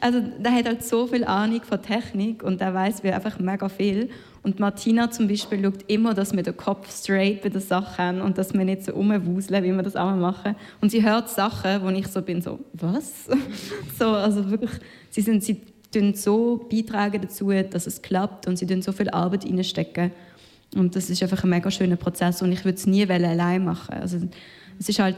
[0.00, 3.68] also der hat halt so viel Ahnung von Technik und der weiß wie einfach mega
[3.68, 4.10] viel.
[4.42, 8.20] Und Martina zum Beispiel schaut immer, dass wir den Kopf straight bei den Sachen haben
[8.22, 10.56] und dass wir nicht so rumwuseln, wie wir das auch machen.
[10.80, 13.28] Und sie hört Sachen, wo ich so bin, so, was?
[13.98, 14.70] so, also wirklich,
[15.10, 15.60] sie, sind, sie
[15.92, 20.10] tun so beitragen dazu, dass es klappt und sie tun so viel Arbeit reinstecken.
[20.74, 23.94] Und das ist einfach ein mega schöner Prozess und ich würde es nie allein machen.
[23.94, 24.18] Also,
[24.78, 25.16] es ist halt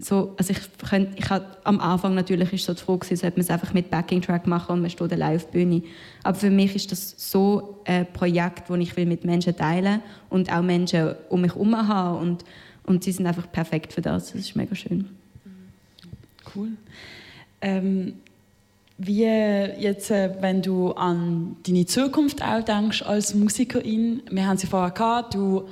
[0.00, 3.40] so, also ich, könnte, ich hatte, am Anfang natürlich ist so die Frage, sollte man
[3.40, 5.82] es einfach mit Backing Track machen und man steht der Bühne.
[6.22, 10.52] Aber für mich ist das so ein Projekt, das ich will mit Menschen teilen und
[10.52, 12.44] auch Menschen um mich herum haben und,
[12.84, 14.32] und sie sind einfach perfekt für das.
[14.32, 15.08] Das ist mega schön.
[16.54, 16.68] Cool.
[17.60, 18.14] Ähm,
[18.98, 24.66] wie jetzt, äh, wenn du an deine Zukunft auch denkst als Musikerin, wir haben sie
[24.66, 25.68] vorher gehabt, du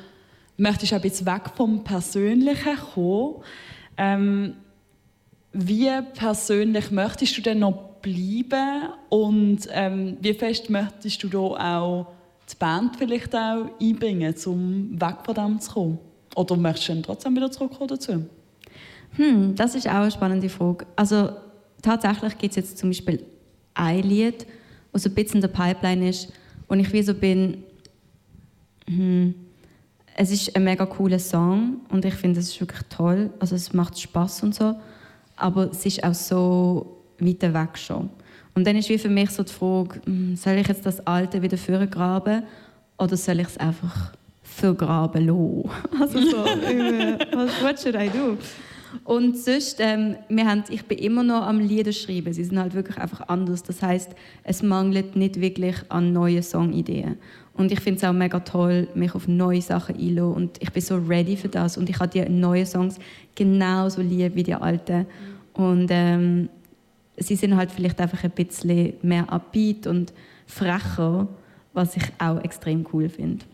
[0.57, 3.37] möchtest ein bisschen weg vom Persönlichen kommen.
[3.97, 4.55] Ähm,
[5.53, 12.07] wie persönlich möchtest du denn noch bleiben und ähm, wie fest möchtest du da auch
[12.51, 15.99] die Band vielleicht auch einbringen, um weg von dem zu kommen?
[16.35, 18.25] Oder möchtest du dann trotzdem wieder zurückkommen dazu?
[19.17, 20.87] Hm, das ist auch eine spannende Frage.
[20.97, 21.31] Also
[21.81, 23.25] tatsächlich gibt es jetzt zum Beispiel
[23.75, 24.47] ein Lied,
[24.93, 26.33] das so ein bisschen in der Pipeline ist,
[26.67, 27.63] und ich wie so bin,
[28.87, 29.35] hm,
[30.17, 33.31] es ist ein mega cooler Song und ich finde es ist wirklich toll.
[33.41, 34.77] Also es macht Spaß und so,
[35.37, 38.11] aber es ist auch so weit weg schon.
[38.55, 41.43] Und dann ist wie für mich so die Frage, hm, soll ich jetzt das Alte
[41.43, 42.45] wieder vorgraben
[42.99, 45.71] oder soll ich es einfach vergraben lassen?
[46.01, 48.39] Also so, was what should I do?
[49.03, 52.33] Und sonst, ähm, wir haben, ich bin immer noch am Lieder schreiben.
[52.33, 53.65] Sie sind halt wirklich einfach anders.
[53.65, 54.13] Das heißt,
[54.45, 57.17] es mangelt nicht wirklich an neuen Songideen.
[57.57, 60.35] Und ich finde es auch mega toll, mich auf neue Sachen einzulassen.
[60.35, 61.77] Und ich bin so ready für das.
[61.77, 62.99] Und ich habe die neuen Songs
[63.35, 65.07] genauso lieb wie die alten.
[65.53, 66.49] Und ähm,
[67.17, 70.13] sie sind halt vielleicht einfach ein bisschen mehr upbeat und
[70.47, 71.29] frecher,
[71.73, 73.45] was ich auch extrem cool finde.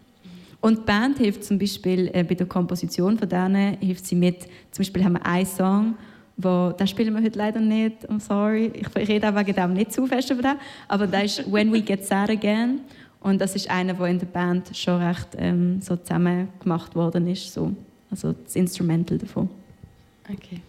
[0.60, 4.42] Und die Band hilft zum Beispiel äh, bei der Komposition von denen, hilft sie mit.
[4.70, 5.94] Zum Beispiel haben wir einen Song,
[6.36, 9.92] wo, den spielen wir heute leider nicht, I'm sorry, ich, rede auch wegen dem nicht
[9.92, 10.56] zu fest über den,
[10.88, 12.80] aber das ist «When We Get Sad Again»
[13.20, 17.26] Und das ist einer, der in der Band schon recht ähm, so zusammen gemacht worden
[17.26, 17.52] ist.
[17.52, 17.72] So.
[18.10, 19.48] Also das Instrumental davon.
[20.28, 20.60] Okay.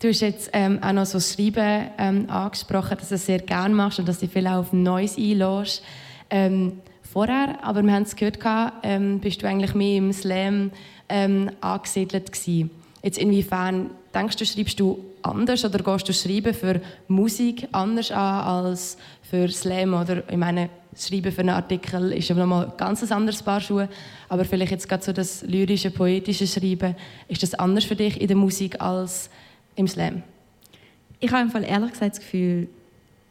[0.00, 3.38] Du hast jetzt ähm, auch noch so das Schreiben ähm, angesprochen, dass du es sehr
[3.38, 5.84] gerne machst und dass du viel auf Neues einlässt.
[6.28, 8.38] Ähm, vorher, aber wir haben es gehört,
[8.82, 10.72] ähm, bist du eigentlich mehr im Slam
[11.08, 12.70] ähm, angesiedelt gewesen.
[13.02, 18.44] Jetzt inwiefern denkst du, schreibst du anders oder gehst du schreiben für Musik anders an
[18.44, 23.10] als für Slam oder ich meine Schreiben für einen Artikel ist ja nochmal ein ganz
[23.10, 23.88] anderes Paar Schuhe,
[24.28, 26.94] aber vielleicht jetzt gerade so das lyrische, poetische Schreiben,
[27.28, 29.30] ist das anders für dich in der Musik als
[29.74, 30.22] im Slam?
[31.18, 32.68] Ich habe im Fall ehrlich gesagt das Gefühl,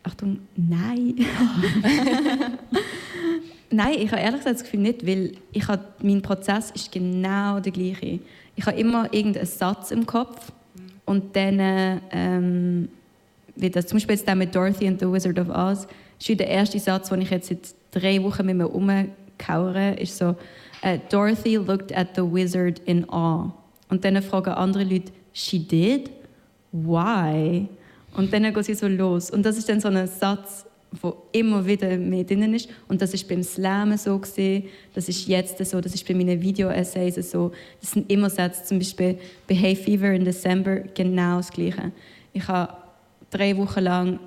[0.03, 1.15] Achtung, nein.
[3.69, 7.59] nein, ich habe ehrlich gesagt das Gefühl nicht, weil ich habe, mein Prozess ist genau
[7.59, 8.19] der gleiche.
[8.55, 10.51] Ich habe immer irgendeinen Satz im Kopf
[11.05, 12.89] und dann, ähm,
[13.55, 15.87] wie das zum Beispiel jetzt der mit Dorothy and the Wizard of Oz,
[16.19, 20.35] ist der erste Satz, den ich jetzt seit drei Wochen mit mir umkauere, ist so,
[20.83, 23.51] uh, Dorothy looked at the wizard in awe.
[23.89, 26.09] Und dann fragen andere Leute, she did?
[26.71, 27.67] Why?
[28.15, 29.31] Und dann geht sie so los.
[29.31, 32.69] Und das ist dann so ein Satz, der immer wieder mehr drin ist.
[32.87, 36.41] Und das ist beim Slammen so gesehen, das ist jetzt so, das ist bei meinen
[36.41, 37.51] Video-Essays so.
[37.79, 41.91] Das sind immer Sätze, zum Beispiel bei Hay Fever in December genau das Gleiche.
[42.33, 42.73] Ich habe
[43.29, 44.19] drei Wochen lang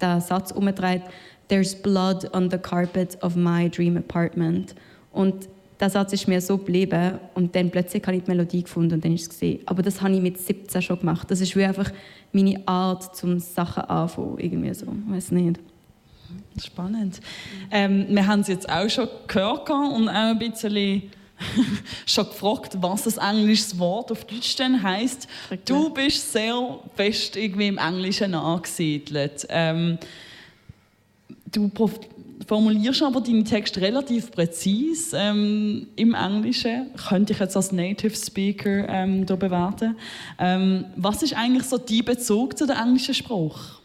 [0.00, 1.02] den Satz umgedreht,
[1.48, 4.76] There's blood on the carpet of my dream apartment.
[5.12, 5.48] Und
[5.80, 9.04] der Satz ist mir so geblieben und dann plötzlich habe ich die Melodie gefunden und
[9.04, 9.60] dann ist es gesehen.
[9.66, 11.28] Aber das habe ich mit 17 schon gemacht.
[11.30, 11.90] Das ist wie einfach
[12.32, 14.86] meine Art, zum Sachen anfangen, irgendwie so.
[15.08, 15.58] Weiß nicht.
[16.58, 17.20] Spannend.
[17.70, 21.10] Ähm, wir haben es jetzt auch schon gehört und auch ein bisschen
[22.06, 25.28] schon gefragt, was das englische Wort auf Deutsch denn heisst.
[25.64, 29.46] Du bist sehr fest irgendwie im Englischen angesiedelt.
[29.48, 29.98] Ähm,
[31.50, 31.70] du
[32.46, 36.90] formulierst aber deinen Text relativ präzise ähm, im Englischen.
[37.08, 39.96] Könnte ich jetzt als Native Speaker ähm, da bewerten.
[40.38, 43.79] Ähm, was ist eigentlich so dein Bezug zu der englischen Sprache?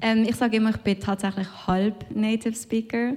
[0.00, 3.14] Ähm, ich sage immer, ich bin tatsächlich halb Native Speaker,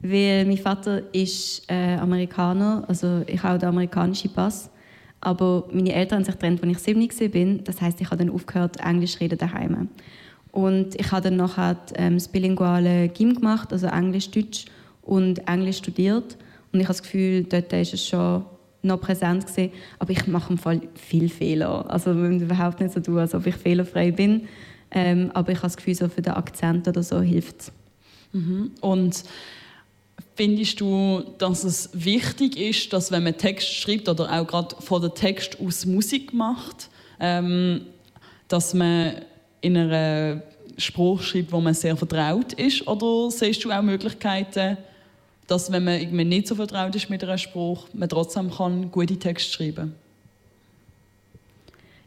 [0.00, 4.70] weil mein Vater ist äh, Amerikaner, also ich habe den amerikanischen Pass.
[5.20, 7.62] Aber meine Eltern haben sich getrennt, als ich 7 war.
[7.64, 9.88] Das heißt, ich habe dann aufgehört, Englisch zu reden daheim.
[10.52, 14.66] Und ich habe dann nachher ähm, das bilinguale Gym gemacht, also Englisch-Deutsch
[15.02, 16.36] und Englisch studiert.
[16.72, 18.44] Und ich habe das Gefühl, dort ist es schon
[18.82, 19.72] noch präsent gewesen.
[19.98, 21.90] Aber ich mache im Fall viel Fehler.
[21.90, 24.48] Also überhaupt nicht so tun, als ob ich fehlerfrei bin.
[24.90, 27.72] Ähm, aber ich habe das Gefühl, so für den Akzent oder so hilft es.
[28.32, 28.72] Mhm.
[28.80, 29.24] Und
[30.34, 35.02] findest du, dass es wichtig ist, dass wenn man Text schreibt oder auch gerade von
[35.02, 36.88] der Text aus Musik macht,
[37.20, 37.82] ähm,
[38.48, 39.16] dass man
[39.60, 40.42] in einer
[40.78, 42.86] Spruch schreibt, wo man sehr vertraut ist?
[42.86, 44.78] Oder siehst du auch Möglichkeiten,
[45.46, 49.18] dass wenn man irgendwie nicht so vertraut ist mit einem Spruch, man trotzdem kann gute
[49.18, 49.94] Texte schreiben kann?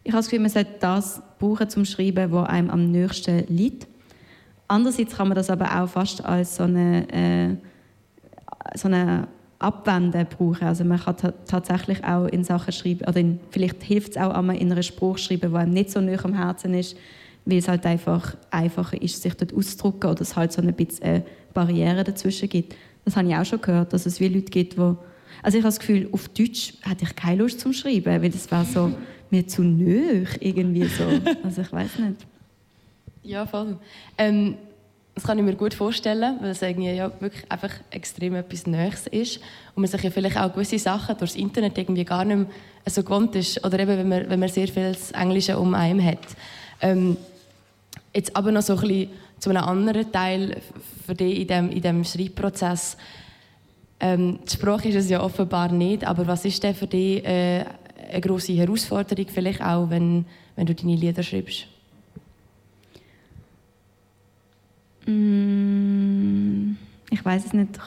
[0.03, 3.87] Ich habe das Gefühl, man sollte das brauchen zum Schreiben, was einem am nächsten liegt.
[4.67, 7.57] Andererseits kann man das aber auch fast als so eine, äh,
[8.77, 9.27] so eine
[9.59, 10.67] Abwenden brauchen.
[10.67, 14.55] Also man kann tatsächlich auch in Sachen schreiben, oder in, vielleicht hilft es auch einmal
[14.55, 16.95] in einem Spruch schreiben, der einem nicht so nah am Herzen ist,
[17.45, 21.03] weil es halt einfach einfacher ist, sich dort auszudrücken oder es halt so ein bisschen
[21.03, 21.23] eine
[21.53, 22.75] Barriere dazwischen gibt.
[23.03, 24.95] Das habe ich auch schon gehört, dass es wie Leute gibt, die
[25.43, 28.51] also ich habe das Gefühl, auf Deutsch hätte ich keine Lust zum Schreiben, weil das
[28.51, 28.91] war so
[29.31, 31.03] mir zu nöch irgendwie so.
[31.43, 32.25] Also ich weiß nicht.
[33.23, 33.77] Ja, voll.
[34.17, 34.55] Ähm,
[35.15, 39.07] das kann ich mir gut vorstellen, weil es irgendwie ja wirklich einfach extrem etwas Neues
[39.07, 39.37] ist
[39.75, 42.47] und man sich ja vielleicht auch gewisse Sachen durch das Internet irgendwie gar nicht mehr
[42.87, 46.25] so gewohnt ist oder eben wenn man, wenn man sehr viel Englische um einen hat.
[46.81, 47.17] Ähm,
[48.13, 50.61] jetzt aber noch so ein bisschen zu einem anderen Teil
[51.05, 52.95] für dich in dem, in dem Schreibprozess.
[53.99, 57.65] Ähm, die Sprache ist es ja offenbar nicht, aber was ist denn für dich äh,
[58.09, 61.67] eine große Herausforderung, vielleicht auch, wenn, wenn du deine Lieder schreibst?
[65.05, 66.75] Mm,
[67.09, 67.79] ich weiß es nicht.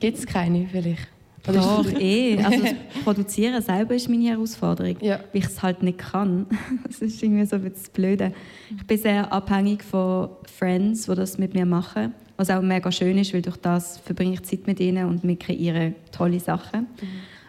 [0.00, 1.08] Gibt es keine vielleicht?
[1.48, 2.38] Oder Doch, eh.
[2.44, 2.74] Also das
[3.04, 5.20] Produzieren selber ist meine Herausforderung, ja.
[5.32, 6.46] weil ich es halt nicht kann.
[6.86, 8.32] Das ist irgendwie so ein bisschen blöde.
[8.76, 13.18] Ich bin sehr abhängig von Friends, die das mit mir machen, was auch mega schön
[13.18, 16.80] ist, weil durch das verbringe ich Zeit mit ihnen und wir kreieren tolle Sachen.
[16.80, 17.06] Mhm.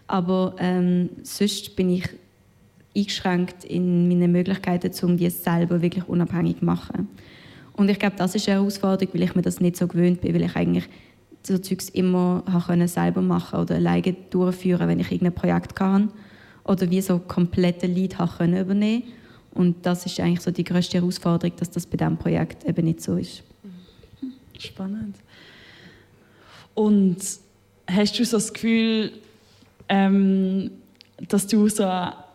[0.10, 2.10] Aber ähm, sonst bin ich
[2.98, 7.08] eingeschränkt in meinen Möglichkeiten, um die selber wirklich unabhängig zu machen.
[7.74, 10.34] Und ich glaube, das ist eine Herausforderung, weil ich mir das nicht so gewöhnt bin,
[10.34, 10.90] weil ich eigentlich
[11.44, 16.12] so Zeugs immer können selber machen oder alleine durchführen, wenn ich irgendein Projekt kann
[16.64, 19.04] oder wie so komplette Lied können übernehmen.
[19.54, 23.02] Und das ist eigentlich so die größte Herausforderung, dass das bei diesem Projekt eben nicht
[23.02, 23.44] so ist.
[24.58, 25.18] Spannend.
[26.74, 27.18] Und
[27.88, 29.12] hast du so das Gefühl,
[29.90, 30.72] ähm,
[31.28, 31.86] dass du so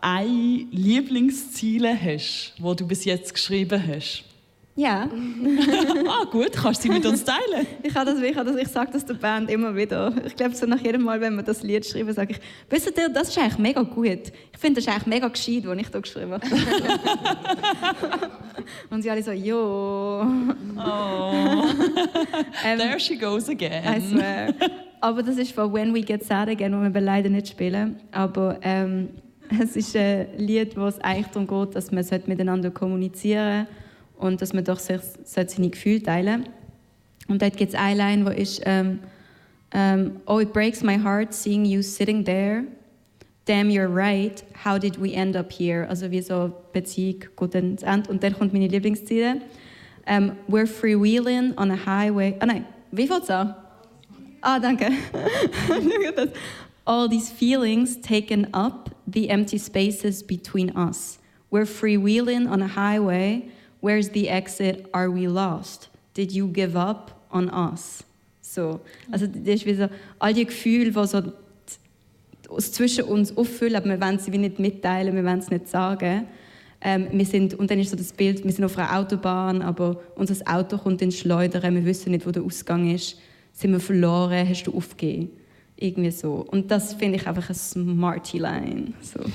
[0.01, 4.25] ein Lieblingsziele hast, wo du bis jetzt geschrieben hast?
[4.77, 5.09] Ja.
[6.09, 7.65] ah, gut, kannst du sie mit uns teilen?
[7.83, 10.13] ich habe das, ich, habe das, ich sage das der Band immer wieder.
[10.27, 13.09] Ich glaube, so nach jedem Mal, wenn wir das Lied schreiben, sage ich, wisst ihr,
[13.09, 14.33] das ist eigentlich mega gut.
[14.53, 16.45] Ich finde, das ist eigentlich mega gescheit, was ich da geschrieben habe.
[18.91, 20.27] Und sie alle so, jo.
[20.77, 21.65] Oh.
[22.65, 23.85] Ähm, There she goes again.
[23.85, 24.55] I swear.
[25.05, 27.97] Aber das ist von When We Get Sad Again, wo wir leider nicht spielen.
[28.11, 29.11] Aber ähm,
[29.63, 33.67] es ist ein Lied, wo es eigentlich darum geht, dass man miteinander kommunizieren
[34.17, 36.49] und dass man doch sich, seine Gefühle teilen
[37.29, 39.01] Und dort gibt es eine Line, wo ist ähm,
[39.75, 42.65] ähm, Oh, it breaks my heart seeing you sitting there.
[43.45, 44.43] Damn, you're right.
[44.65, 45.87] How did we end up here?
[45.87, 48.11] Also wie so Beziehung geht dann zu Ende.
[48.11, 49.43] Und dann kommt meine Lieblingsziele.
[50.07, 52.37] Um, we're freewheeling on a highway.
[52.41, 53.55] Ah nein, wie fängt's an?
[54.45, 54.91] Ah, danke.
[56.87, 61.19] All these feelings taken up the empty spaces between us.
[61.51, 63.49] We're freewheeling on a highway
[63.85, 64.89] Where's the exit?
[64.95, 65.91] Are we lost?
[66.15, 68.03] Did you give up on us?
[68.41, 68.81] So.
[69.13, 71.23] Also, das ist wie so, all die Gefühle, die so
[72.73, 76.27] zwischen uns auffüllen, aber wir wollen sie wie nicht mitteilen, wir wollen es nicht sagen.
[76.81, 80.01] Ähm, wir sind, und dann ist so das Bild, wir sind auf einer Autobahn, aber
[80.15, 83.19] unser Auto kommt ins Schleudern, wir wissen nicht, wo der Ausgang ist.
[83.55, 84.47] Sind wir verloren?
[84.49, 85.31] Hast du aufgegeben?
[85.77, 86.45] Irgendwie so.
[86.51, 88.93] Und das finde ich einfach ein smarty Line.
[89.01, 89.21] So.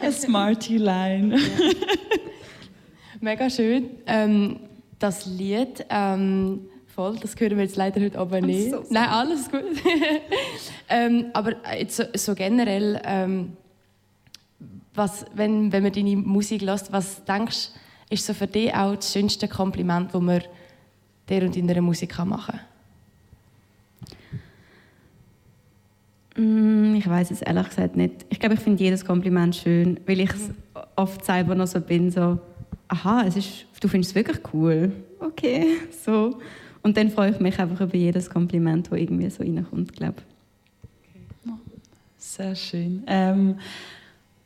[0.00, 1.38] Eine smarty Line.
[3.20, 3.90] Mega schön.
[4.06, 4.60] Ähm,
[4.98, 8.70] das Lied, ähm, voll, das hören wir jetzt leider heute aber nicht.
[8.70, 9.62] So Nein, alles gut.
[10.88, 13.56] ähm, aber jetzt so, so generell, ähm,
[14.94, 18.96] was, wenn, wenn man deine Musik lässt, was denkst du, ist so für dich auch
[18.96, 20.42] das schönste Kompliment, das man
[21.28, 22.60] dir und deiner Musik machen kann?
[26.36, 28.26] Mm, ich weiß es ehrlich gesagt nicht.
[28.28, 30.54] Ich glaube, ich finde jedes Kompliment schön, weil ich mhm.
[30.96, 32.38] oft selber noch so bin, so,
[32.88, 34.92] aha, es ist, du findest es wirklich cool.
[35.20, 35.66] Okay,
[36.04, 36.38] so.
[36.82, 40.36] Und dann freue ich mich einfach über jedes Kompliment, das irgendwie so reinkommt, glaube ich.
[42.18, 43.02] Sehr schön.
[43.06, 43.58] Ähm,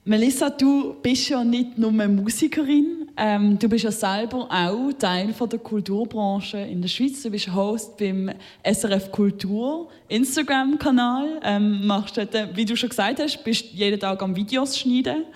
[0.04, 5.46] Melissa, du bist ja nicht nur Musikerin, ähm, du bist ja selber auch Teil von
[5.50, 7.22] der Kulturbranche in der Schweiz.
[7.22, 8.30] Du bist Host beim
[8.64, 11.40] SRF Kultur Instagram-Kanal.
[11.42, 15.26] Ähm, machst dort, wie du schon gesagt hast, bist jeden Tag am Videos schneiden.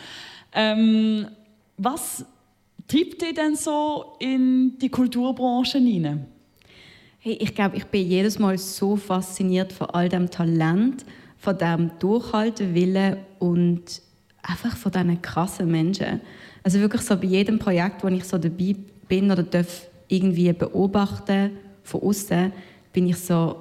[0.54, 1.26] Ähm,
[1.76, 2.24] was
[2.88, 6.26] treibt dich denn so in die Kulturbranche hinein?
[7.18, 11.04] Hey, ich glaube, ich bin jedes Mal so fasziniert von all dem Talent,
[11.36, 14.00] von dem Durchhaltewillen und
[14.44, 16.20] einfach von diesen krassen Menschen.
[16.62, 18.76] Also wirklich so bei jedem Projekt, wo ich so dabei
[19.08, 21.52] bin oder darf irgendwie beobachten
[21.82, 22.52] von außen,
[22.92, 23.56] bin ich so,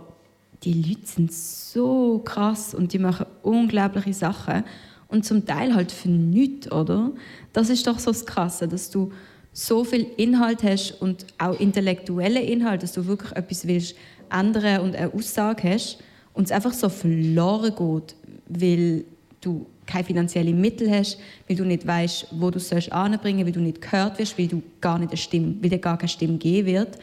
[0.64, 4.64] die Leute sind so krass und die machen unglaubliche Sachen
[5.08, 7.12] und zum Teil halt für nichts, oder?
[7.52, 9.12] Das ist doch so das Krasse, dass du
[9.52, 13.96] so viel Inhalt hast und auch intellektuelle Inhalt, dass du wirklich etwas willst
[14.32, 16.00] ändern und eine Aussage hast
[16.34, 18.16] und es einfach so verloren geht,
[18.48, 19.06] weil
[19.42, 21.18] du keine finanziellen Mittel hast,
[21.48, 24.62] weil du nicht weißt, wo du es anbringen weil du nicht gehört wirst, weil du
[24.82, 26.98] gar nicht eine Stimme, weil dir gar keine Stimme geben wird.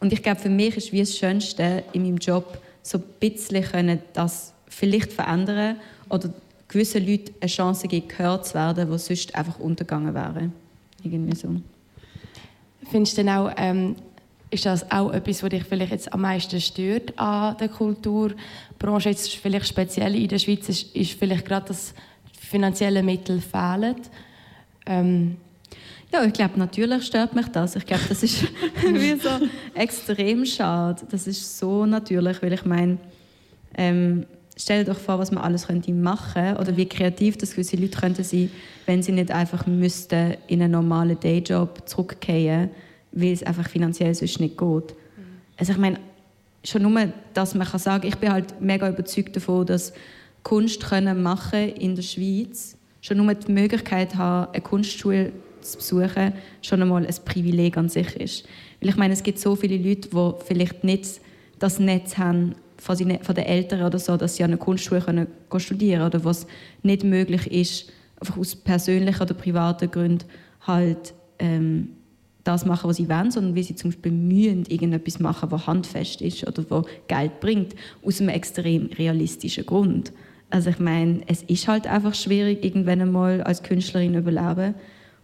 [0.00, 4.00] Und ich glaube, für mich ist wie das Schönste in meinem Job, so ein bisschen
[4.12, 5.76] das vielleicht verändern
[6.08, 6.32] oder
[6.68, 10.52] gewissen Leuten eine Chance geben, gehört zu werden, die sonst einfach untergegangen wären.
[11.02, 11.48] Irgendwie so.
[12.90, 13.96] Findest du denn auch, ähm,
[14.50, 19.34] ist das auch etwas, was dich vielleicht jetzt am meisten stört an der Kulturbranche, jetzt
[19.34, 21.94] vielleicht speziell in der Schweiz, ist, ist vielleicht gerade das
[22.48, 23.96] finanzielle Mittel fehlen.
[24.86, 25.36] Ähm,
[26.12, 27.76] ja, ich glaube, natürlich stört mich das.
[27.76, 28.42] Ich glaube, das ist
[28.82, 29.28] wie so
[29.74, 31.02] extrem schade.
[31.10, 32.98] Das ist so natürlich, weil ich meine,
[33.76, 34.24] ähm,
[34.56, 37.98] stell dir doch vor, was man alles könnte machen oder wie kreativ das gewisse Leute
[37.98, 38.50] könnten sein,
[38.86, 42.70] wenn sie nicht einfach müssten in einen normalen Dayjob zurückkehren,
[43.12, 44.94] weil es einfach finanziell sonst nicht geht.
[45.58, 45.98] Also ich meine,
[46.64, 49.92] schon nur, dass man kann sagen, ich bin halt mega überzeugt davon, dass
[50.46, 56.34] Kunst können machen in der Schweiz, schon nur die Möglichkeit haben, eine Kunstschule zu besuchen,
[56.62, 58.46] schon einmal ein Privileg an sich ist.
[58.80, 61.20] Weil ich meine, es gibt so viele Leute, die vielleicht nicht
[61.58, 65.98] das Netz haben von den Eltern oder so, dass sie an einer Kunstschule können studieren
[65.98, 66.46] können oder was
[66.84, 70.26] nicht möglich ist, einfach aus persönlichen oder privaten Gründen
[70.60, 71.88] halt ähm,
[72.44, 76.20] das machen, was sie wollen, sondern wie sie zum Beispiel mühen, irgendetwas machen, was handfest
[76.20, 77.74] ist oder was Geld bringt,
[78.04, 80.12] aus einem extrem realistischen Grund.
[80.50, 84.74] Also ich meine, es ist halt einfach schwierig, irgendwann einmal als Künstlerin überleben.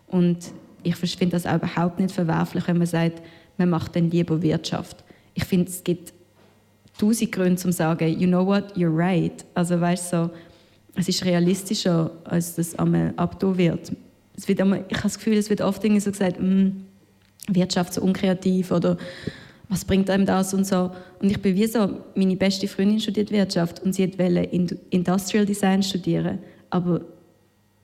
[0.09, 0.53] Und
[0.83, 3.23] ich finde das auch überhaupt nicht verwerflich, wenn man sagt,
[3.57, 5.05] man macht dann lieber Wirtschaft.
[5.35, 6.13] Ich finde, es gibt
[6.99, 9.45] tausend Gründe, um zu sagen, you know what, you're right.
[9.55, 10.31] Also weißt so,
[10.95, 13.93] es ist realistischer, als das einmal abtun wird.
[14.37, 16.69] Es wird einmal, ich habe das Gefühl, es wird oft irgendwie so gesagt, mm,
[17.49, 18.97] Wirtschaft so unkreativ oder
[19.73, 20.91] was bringt einem das und so.
[21.21, 24.41] Und ich bin wie so, meine beste Freundin studiert Wirtschaft und sie wollte
[24.91, 27.01] Industrial Design studieren, aber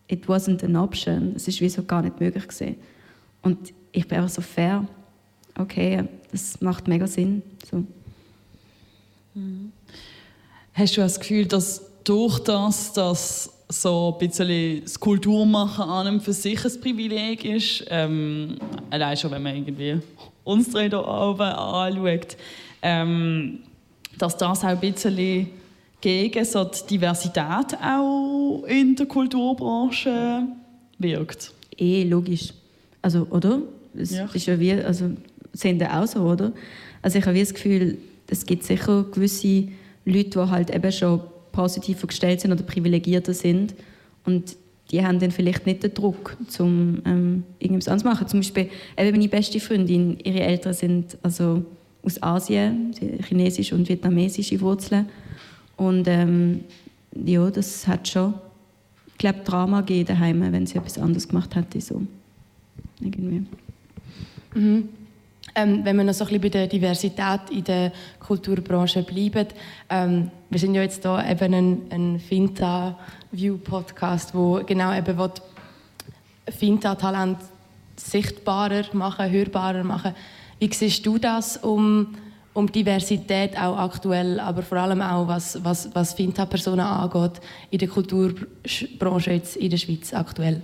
[0.07, 1.33] it wasn't an option.
[1.35, 2.77] Es ist wie so gar nicht möglich gewesen.
[3.41, 4.87] Und ich bin einfach so fair.
[5.57, 7.43] Okay, das macht mega Sinn.
[7.71, 7.83] So.
[10.75, 16.21] Hast du das Gefühl, dass durch das, dass so ein bisschen das Kulturmachen an und
[16.23, 18.57] für sich ein Privileg ist, ähm,
[18.91, 19.99] allein schon, wenn man irgendwie
[20.45, 22.37] uns drei hier oben anschaut,
[22.81, 23.59] ähm,
[24.17, 25.49] dass das auch ein bisschen
[26.01, 30.43] gegen so die Diversität auch in der Kulturbranche
[30.99, 31.53] wirkt.
[31.77, 32.53] Eh, logisch.
[33.03, 33.61] Also, oder?
[33.95, 34.27] Es Ja.
[34.33, 35.11] ist ja wie, also,
[35.53, 36.53] sehen die auch so, oder?
[37.03, 37.99] Also ich habe das Gefühl,
[38.29, 39.69] es gibt sicher gewisse
[40.05, 41.21] Leute, die halt eben schon
[41.59, 43.75] positiver gestellt sind oder privilegierter sind
[44.25, 44.57] und
[44.93, 48.29] die haben dann vielleicht nicht den Druck, um ähm, irgendwas anderes zu machen.
[48.29, 51.65] Zum Beispiel eben meine beste Freundin, ihre Eltern sind also
[52.05, 52.95] aus Asien,
[53.27, 55.09] chinesische und vietnamesische Wurzeln
[55.77, 56.61] und ähm,
[57.25, 58.35] ja, das hat schon,
[59.09, 61.81] ich glaube, Drama gegeben daheim, wenn sie etwas anderes gemacht hätte.
[61.81, 62.03] So.
[63.01, 63.43] Irgendwie.
[65.59, 67.91] Ähm, wenn wir noch so ein bisschen bei der Diversität in der
[68.21, 69.49] Kulturbranche bleiben,
[69.91, 75.19] ähm, wir sind ja jetzt hier eben ein, ein Finta-View-Podcast, wo genau eben
[76.49, 77.39] Finta-Talent
[77.97, 80.15] sichtbarer machen, hörbarer machen.
[80.61, 82.15] Wie siehst du das um,
[82.55, 87.41] um Diversität auch aktuell, aber vor allem auch was, was, was Finta-Personen angeht
[87.73, 90.63] in der Kulturbranche jetzt in der Schweiz aktuell?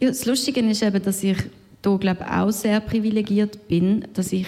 [0.00, 1.36] Ja, das Lustige ist eben, dass ich
[1.84, 4.46] hier glaube auch sehr privilegiert bin, dass ich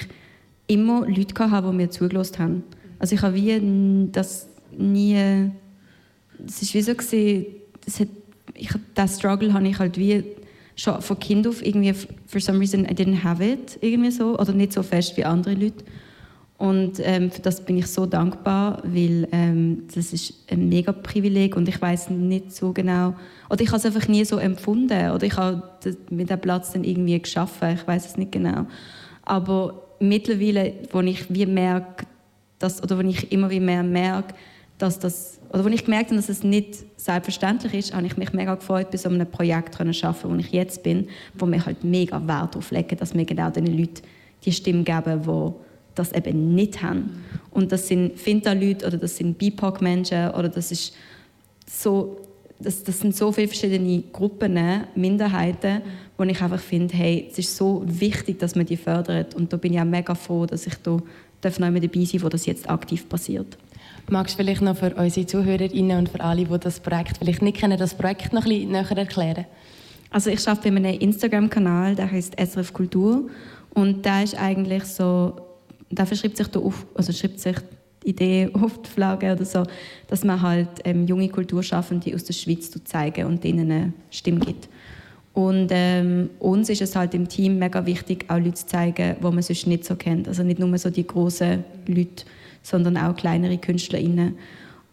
[0.66, 2.62] immer Leute hatte, die mir zugelassen haben.
[2.98, 5.50] Also ich habe wie das nie...
[6.46, 7.46] Es ist wie so gewesen,
[7.86, 8.08] es hat,
[8.54, 10.24] ich, den Struggle habe ich halt wie
[10.76, 11.94] schon von Kind auf irgendwie,
[12.26, 15.54] for some reason, I didn't have it, irgendwie so, oder nicht so fest wie andere
[15.54, 15.84] Leute.
[16.56, 21.56] Und ähm, für das bin ich so dankbar, weil ähm, das ist ein mega Privileg
[21.56, 23.14] und ich weiß nicht so genau,
[23.54, 25.62] oder ich habe es einfach nie so empfunden oder ich habe
[26.10, 28.66] mit dem Platz dann irgendwie geschaffen, ich weiß es nicht genau.
[29.22, 32.04] Aber mittlerweile, wo ich wie merke,
[32.58, 34.34] dass, oder wo ich immer wie mehr merke,
[34.78, 38.32] dass das, oder wo ich gemerkt habe, dass es nicht selbstverständlich ist, habe ich mich
[38.32, 41.84] mega gefreut, bei so einem Projekt zu arbeiten, wo ich jetzt bin, wo wir halt
[41.84, 44.02] mega Wert darauf legen, dass wir genau den Leuten
[44.44, 45.52] die Stimme geben, die
[45.94, 47.22] das eben nicht haben.
[47.52, 50.92] Und das sind Finta-Leute oder das sind BIPOC-Menschen oder das ist
[51.70, 52.23] so,
[52.58, 55.82] das, das sind so viele verschiedene Gruppen, ne, Minderheiten,
[56.16, 59.34] wo ich einfach finde, hey, es ist so wichtig, dass man die fördert.
[59.34, 60.98] Und da bin ich auch mega froh, dass ich da
[61.40, 63.58] darf noch mit dabei sein wo das jetzt aktiv passiert.
[64.08, 67.58] Magst du vielleicht noch für unsere ZuhörerInnen und für alle, die das Projekt vielleicht nicht
[67.58, 69.46] kennen, das Projekt noch ein bisschen näher erklären?
[70.10, 73.28] Also ich arbeite bei einem Instagram-Kanal, der heißt SRF Kultur
[73.74, 75.34] und der ist eigentlich so,
[75.90, 77.56] da schreibt sich da auf, also schreibt sich
[78.04, 78.50] Idee
[78.84, 79.64] die Flagge oder so,
[80.08, 84.68] dass man halt ähm, junge Kulturschaffende aus der Schweiz zeigen und denen eine Stimme gibt.
[85.34, 89.24] Und ähm, uns ist es halt im Team mega wichtig, auch Leute zu zeigen, die
[89.24, 90.28] man sonst nicht so kennt.
[90.28, 92.24] Also nicht nur so die großen Leute,
[92.62, 94.38] sondern auch kleinere KünstlerInnen.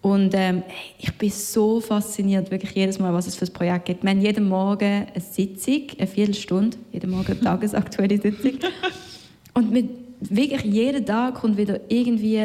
[0.01, 0.63] Und ähm,
[0.97, 4.03] ich bin so fasziniert, wirklich jedes Mal, was es für ein Projekt gibt.
[4.03, 8.53] Wir haben jeden Morgen eine Sitzung, eine Viertelstunde, jeden Morgen eine tagesaktuelle Sitzung.
[9.53, 9.89] Und mit
[10.21, 12.41] wirklich jeden Tag kommt wieder irgendwie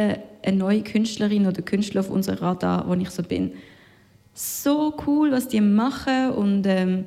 [0.46, 3.52] eine neue Künstlerin oder Künstler auf unser Radar, wo ich so bin.
[4.32, 7.06] So cool, was die machen und ähm,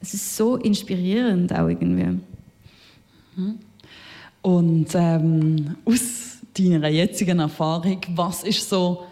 [0.00, 2.20] es ist so inspirierend auch irgendwie.
[4.42, 9.04] Und ähm, aus deiner jetzigen Erfahrung, was ist so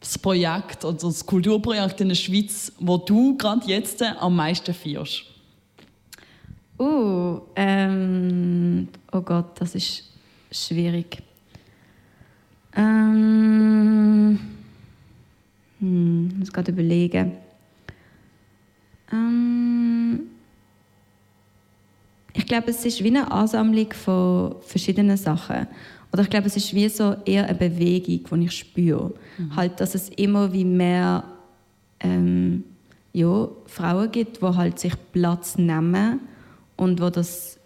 [0.00, 5.24] das Projekt oder das Kulturprojekt in der Schweiz, wo du gerade jetzt am meisten feierst?
[6.78, 10.04] Uh, ähm, oh Gott, das ist
[10.50, 11.22] schwierig.
[12.74, 14.38] Ähm,
[15.78, 17.32] hm, ich muss gerade überlegen.
[19.12, 20.20] Ähm,
[22.32, 25.66] ich glaube, es ist wie eine Ansammlung von verschiedenen Sachen.
[26.12, 29.14] Oder ich glaube, es ist wie so eher eine Bewegung, die ich spüre.
[29.56, 31.24] Halt, dass es immer wie mehr
[32.00, 32.64] ähm,
[33.12, 36.20] ja, Frauen gibt, die halt sich Platz nehmen
[36.76, 37.58] und wo das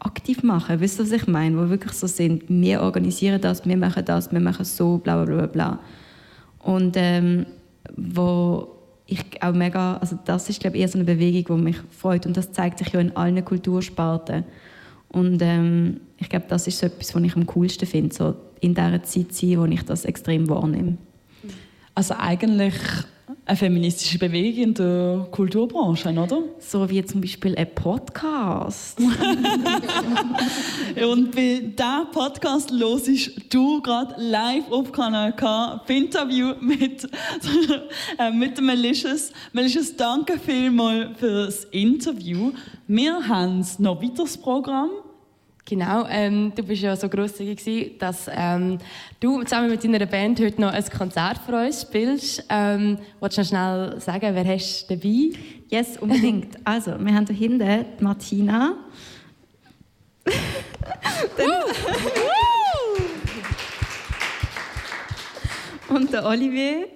[0.00, 0.80] aktiv machen.
[0.80, 1.56] Wisst ihr, was ich meine?
[1.56, 5.34] Wo wirklich so sind, wir organisieren das, wir machen das, wir machen so, bla bla
[5.36, 5.78] bla bla.
[6.58, 7.46] Und ähm,
[7.96, 8.68] wo
[9.06, 12.26] ich auch mega, also das ist glaube ich eher so eine Bewegung, die mich freut
[12.26, 14.44] und das zeigt sich ja in allen Kultursparten.
[15.08, 18.74] Und ähm, ich glaube, das ist so etwas, was ich am coolsten finde, so in
[18.74, 20.98] dieser Zeit sein, wo ich das extrem wahrnehme.
[21.94, 22.74] Also eigentlich
[23.46, 26.42] eine feministische Bewegung in der Kulturbranche, oder?
[26.58, 29.00] So wie zum Beispiel ein Podcast.
[31.02, 37.08] Und bei diesem Podcast hörst du gerade live auf Kanal K das Interview mit,
[38.18, 39.32] äh, mit dem Malicious.
[39.52, 42.52] Malicious, danke vielmals für das Interview.
[42.86, 44.90] Wir haben noch weiteres Programm.
[45.70, 48.78] Genau, ähm, du bist ja so grosszügig, dass ähm,
[49.20, 52.44] du zusammen mit deiner Band heute noch ein Konzert für uns spielst.
[52.48, 55.30] Ähm, willst du noch schnell sagen, wer hast du dabei?
[55.68, 56.58] Yes, unbedingt.
[56.64, 58.78] Also, wir haben hier hinten die Martina.
[65.88, 66.88] Und der Olivier.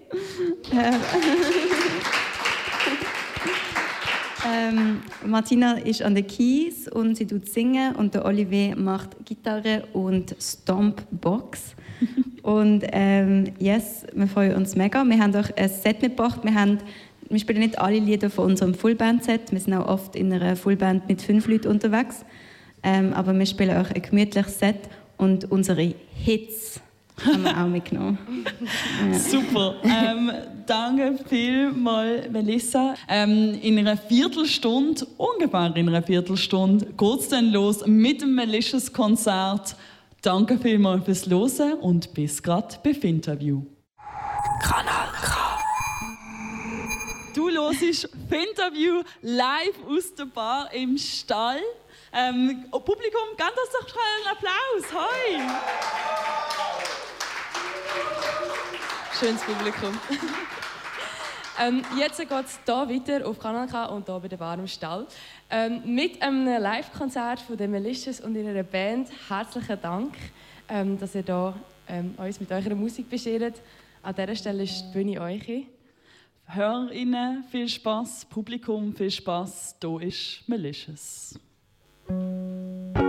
[4.44, 9.24] Äh, ähm, Martina ist an den Keys und sie tut singen und der Olivier macht
[9.24, 11.74] Gitarre und Stompbox.
[12.42, 15.04] und ähm, yes, wir freuen uns mega.
[15.04, 16.40] Wir haben euch ein Set mitgebracht.
[16.42, 16.78] Wir, haben,
[17.28, 19.52] wir spielen nicht alle Lieder von unserem Fullband-Set.
[19.52, 22.24] Wir sind auch oft in einer Fullband mit fünf Leuten unterwegs.
[22.82, 24.80] Ähm, aber wir spielen euch ein gemütliches Set
[25.16, 26.80] und unsere Hits
[27.24, 28.18] haben wir auch mitgenommen.
[29.12, 29.18] ja.
[29.18, 29.76] Super.
[29.84, 30.32] Ähm,
[30.66, 32.94] danke vielmals, Melissa.
[33.08, 38.92] Ähm, in einer Viertelstunde, ungefähr in einer Viertelstunde, geht es dann los mit dem Malicious
[38.92, 39.76] Konzert.
[40.22, 43.62] Danke vielmals fürs Losen und bis gerade beim Interview.
[44.60, 45.58] Kanal K.
[47.34, 51.60] Du hörst das Interview live aus der Bar im Stall.
[52.16, 54.94] Ähm, oh, Publikum, ganz doch einen Applaus.
[54.94, 55.40] Hi!
[59.18, 59.98] Schönes Publikum.
[61.60, 65.08] ähm, jetzt geht es hier weiter auf Kanal K und hier bei der im Stall.
[65.50, 69.08] Ähm, mit einem Live-Konzert von den Malicious und ihrer Band.
[69.28, 70.14] Herzlichen Dank,
[70.68, 71.52] ähm, dass ihr da,
[71.88, 73.60] ähm, uns mit eurer Musik beschert.
[74.04, 75.66] An dieser Stelle ist die Bühne euch.
[76.46, 79.74] Hörerinnen, viel Spaß, Publikum, viel Spaß.
[79.82, 81.34] Hier ist Malicious.
[82.06, 83.03] Thank you.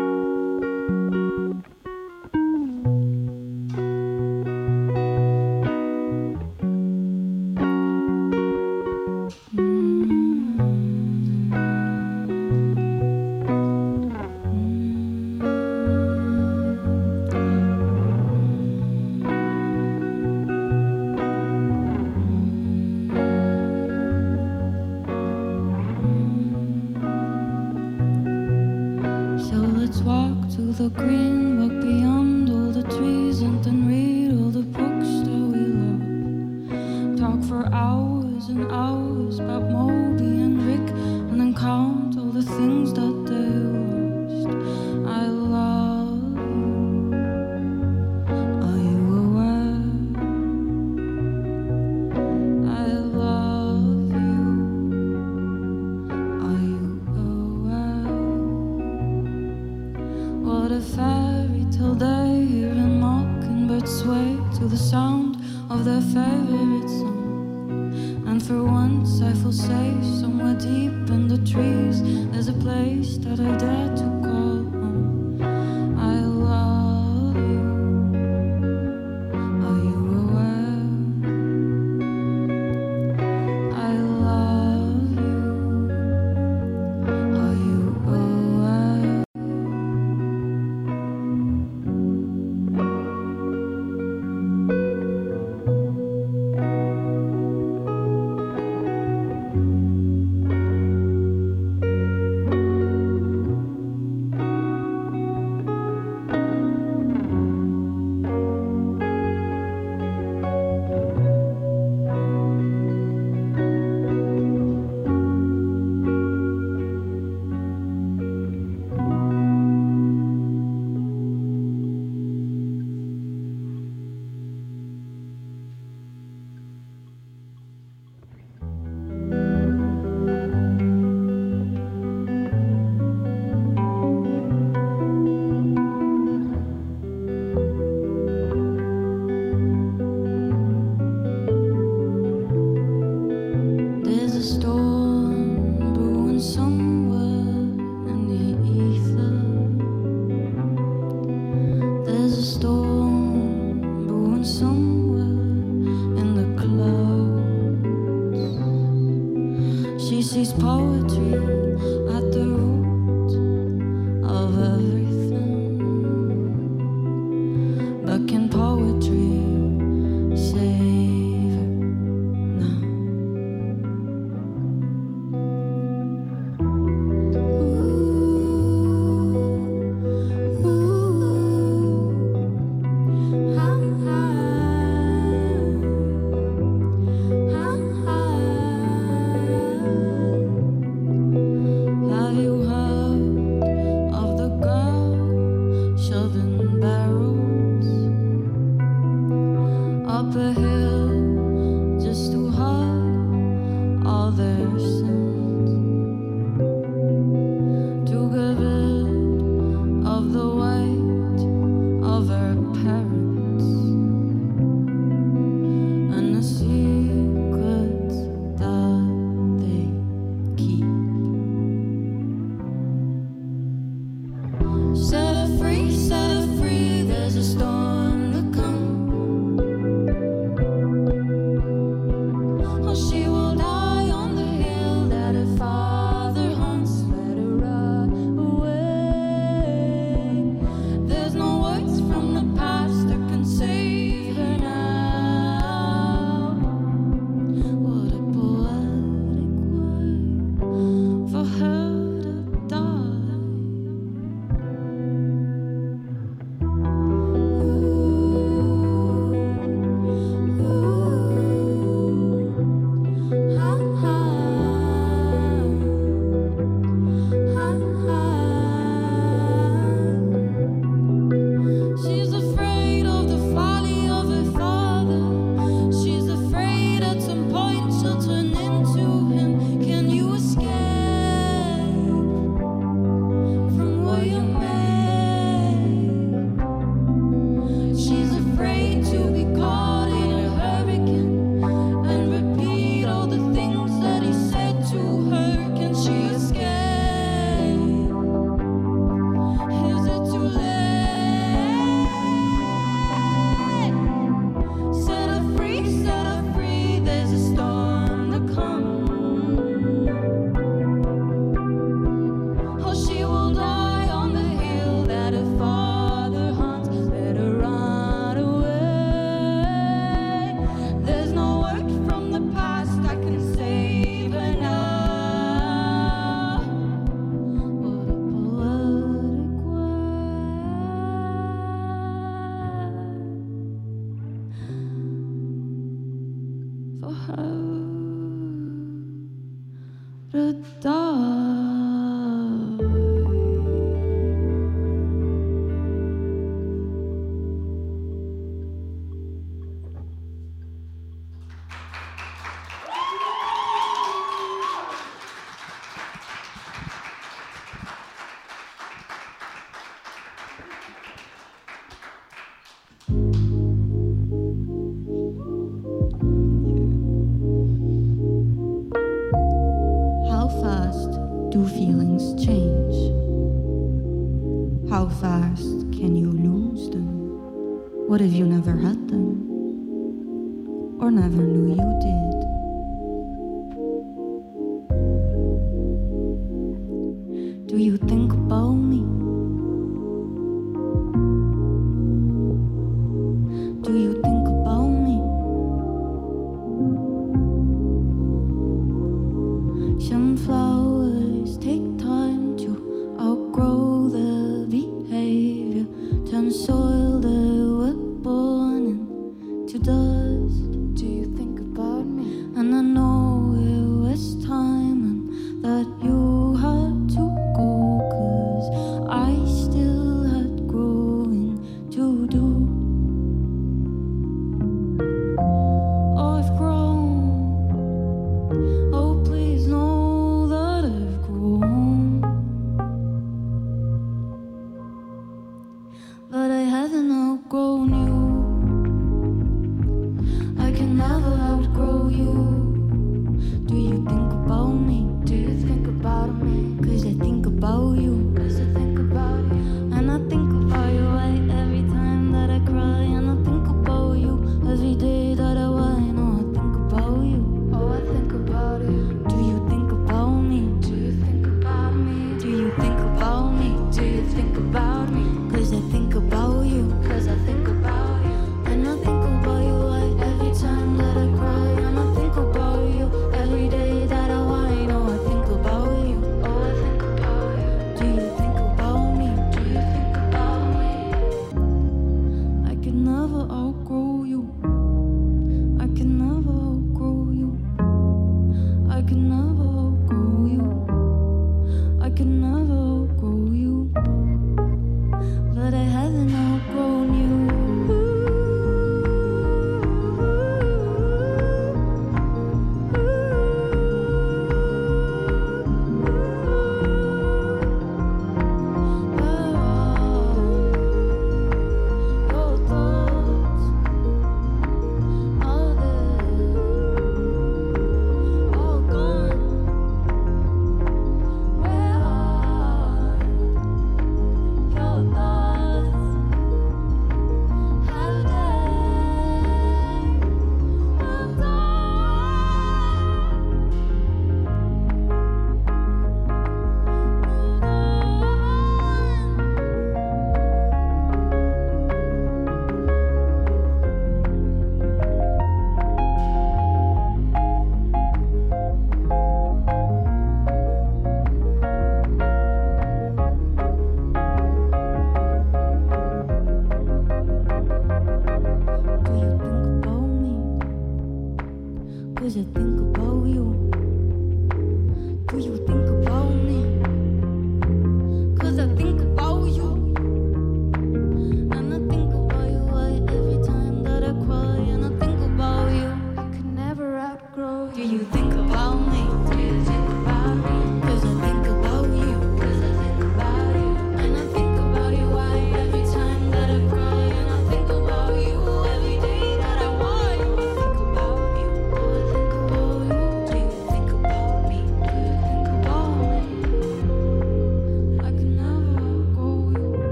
[30.52, 35.44] To the green, walk beyond all the trees, and then read all the books that
[35.52, 37.20] we love.
[37.20, 40.88] Talk for hours and hours about Moby and Rick,
[41.30, 43.05] and then count all the things that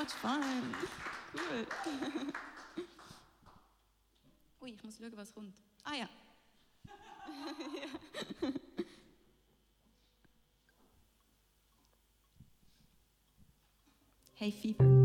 [0.00, 0.74] much fun.
[1.34, 1.66] Cool.
[4.62, 5.54] Ui, ich muss schauen, was kommt.
[5.84, 6.08] Ah ja.
[14.36, 14.99] hey, Fieber.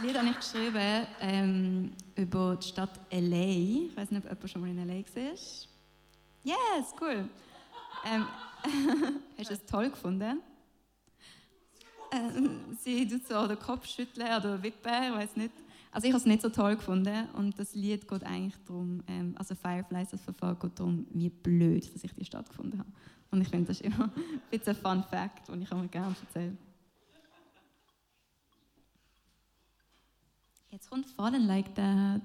[0.00, 3.36] Das Lied habe ich geschrieben ähm, über die Stadt LA.
[3.36, 5.00] Ich weiß nicht, ob jemand schon mal in LA
[5.34, 5.68] ist.
[6.42, 7.28] Yes, cool.
[8.06, 8.24] Ähm,
[9.36, 10.40] hast du es toll gefunden?
[12.12, 15.52] Ähm, sie tut so den Kopf schütteln oder wippen, ich weiß nicht.
[15.92, 19.34] Also ich habe es nicht so toll gefunden und das Lied geht eigentlich darum, ähm,
[19.36, 22.90] also Fireflies, das Verfahren geht darum, wie blöd, dass ich die Stadt gefunden habe.
[23.32, 26.16] Und ich finde, das ist immer ein bisschen ein Fun Fact, den ich mir gerne
[26.26, 26.56] erzähle.
[30.72, 32.22] Jetzt kommt Fallen Like That.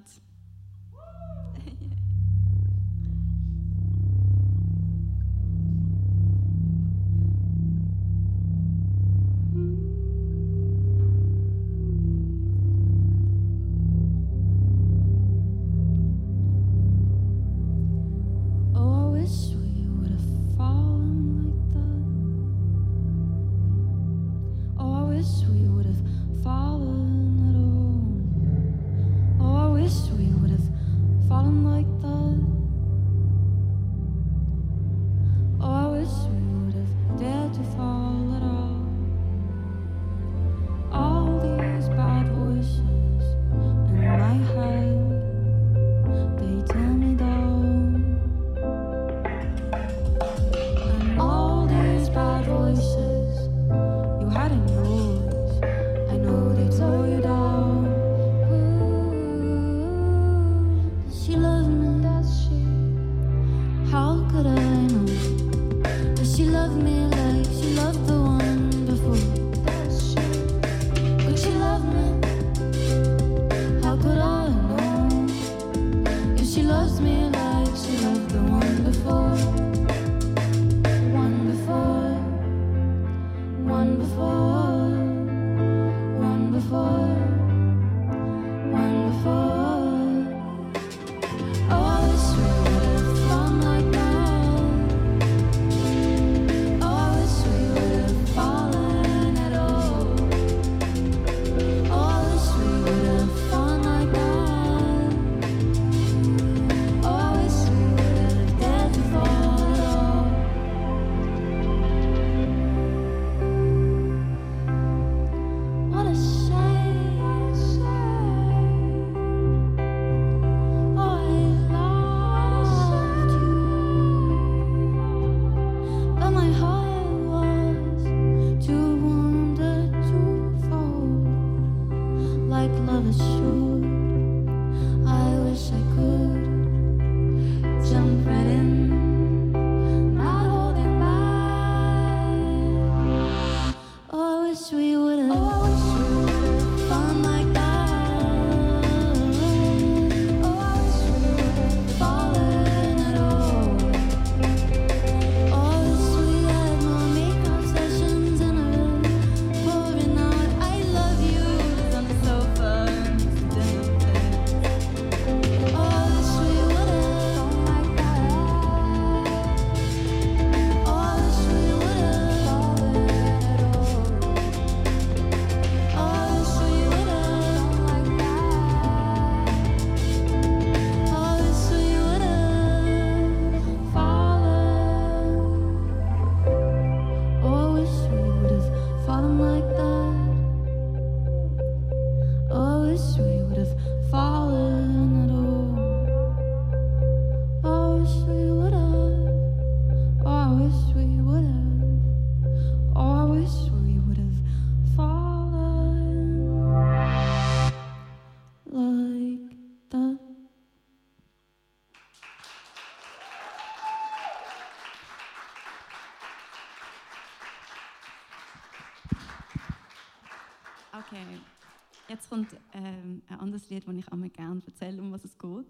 [222.25, 225.67] Jetzt kommt ähm, ein anderes Lied, das ich einmal gerne erzähle, um was es geht.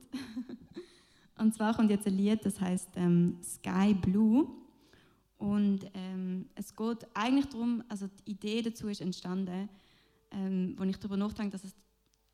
[1.37, 4.47] Und zwar kommt jetzt ein Lied, das heißt ähm, Sky Blue.
[5.37, 9.67] Und ähm, es geht eigentlich darum, also die Idee dazu ist entstanden,
[10.31, 11.75] ähm, als ich darüber nachdenke, dass es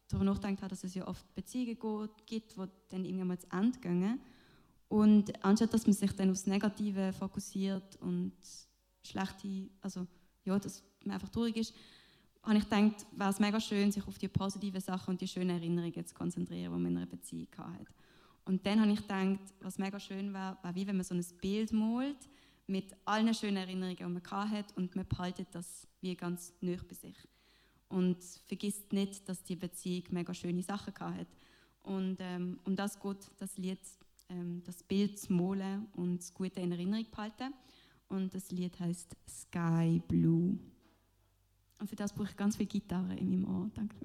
[0.08, 3.80] darüber nachgedacht habe, dass es ja oft Beziehungen gibt, die dann irgendwann mal zu Ende
[3.80, 4.20] gehen.
[4.88, 8.34] Und anstatt dass man sich dann aufs Negative fokussiert und
[9.04, 10.06] schlechte, also
[10.46, 11.74] ja, dass man einfach traurig ist,
[12.44, 15.52] habe ich gedacht, wäre es mega schön, sich auf die positiven Sachen und die schönen
[15.52, 17.86] Erinnerungen zu konzentrieren, die man in einer Beziehung hatte.
[18.46, 21.24] Und dann habe ich gedacht, was mega schön wäre, wäre wie wenn man so ein
[21.40, 22.18] Bild malt
[22.68, 26.96] mit allen schönen Erinnerungen, die man hatte und man behaltet das wie ganz nah bei
[26.96, 27.16] sich.
[27.90, 28.18] Und
[28.48, 31.28] vergisst nicht, dass die Beziehung mega schöne Sachen hatte.
[31.84, 33.80] Und ähm, um das geht das Lied,
[34.30, 37.54] ähm, das Bild zu malen und das Gute in Erinnerung behalten.
[38.08, 40.58] Und das Lied heißt Sky Blue.
[41.82, 43.70] Und für das brauche ich ganz viel Gitarre in meinem Ohr.
[43.74, 43.96] Danke.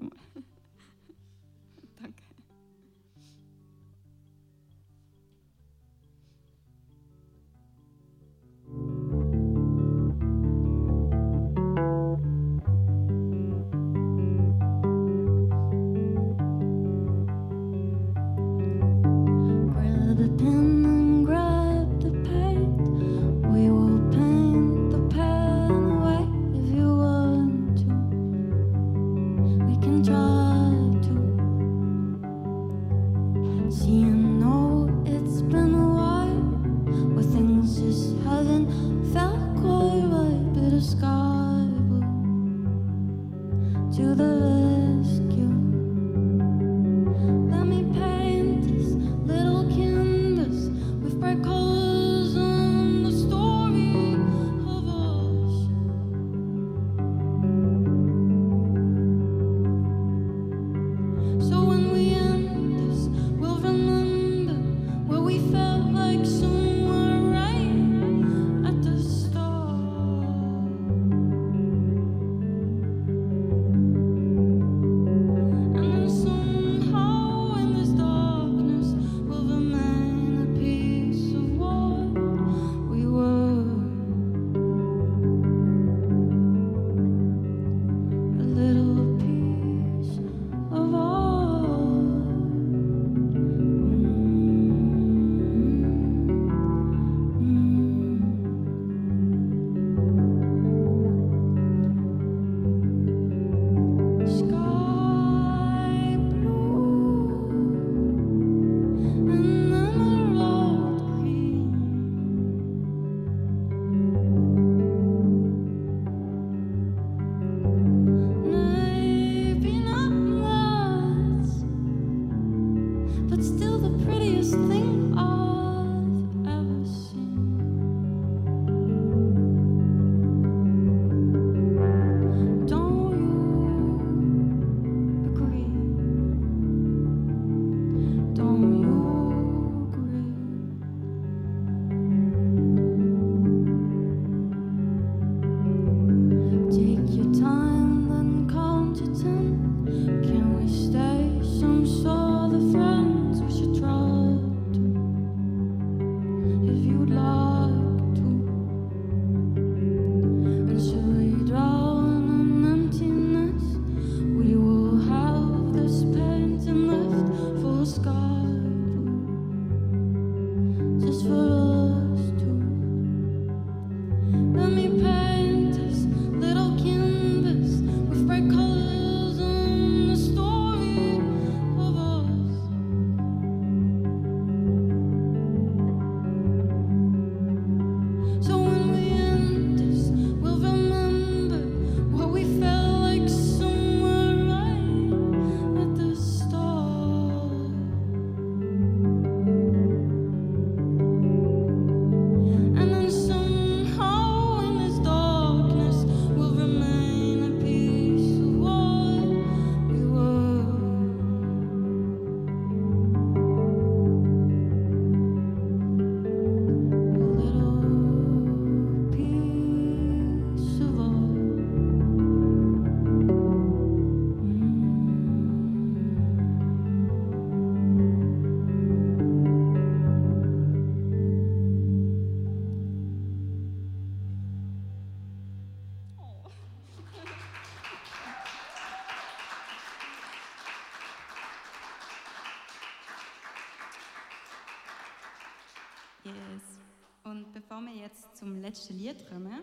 [248.07, 249.61] Jetzt zum letzten Lied kommen,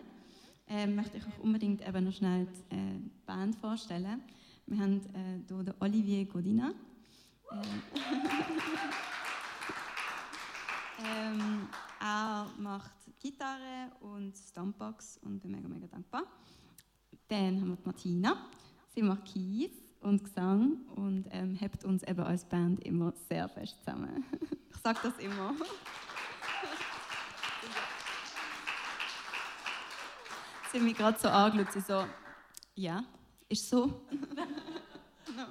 [0.67, 4.21] ähm, möchte ich euch unbedingt eben noch schnell die äh, Band vorstellen.
[4.67, 6.71] Wir haben äh, hier den Olivier Godina.
[7.51, 7.55] Äh,
[11.03, 11.67] ähm,
[11.99, 16.25] er macht Gitarre und Stompbox und bin mega, mega dankbar.
[17.27, 18.47] Dann haben wir die Martina.
[18.93, 23.79] Sie macht Keys und Gesang und ähm, hebt uns eben als Band immer sehr fest
[23.79, 24.23] zusammen.
[24.69, 25.55] ich sage das immer.
[30.75, 32.05] Sie mich gerade so angeschaut, sie so,
[32.75, 33.01] ja,
[33.47, 33.85] ist so.
[33.85, 35.45] no.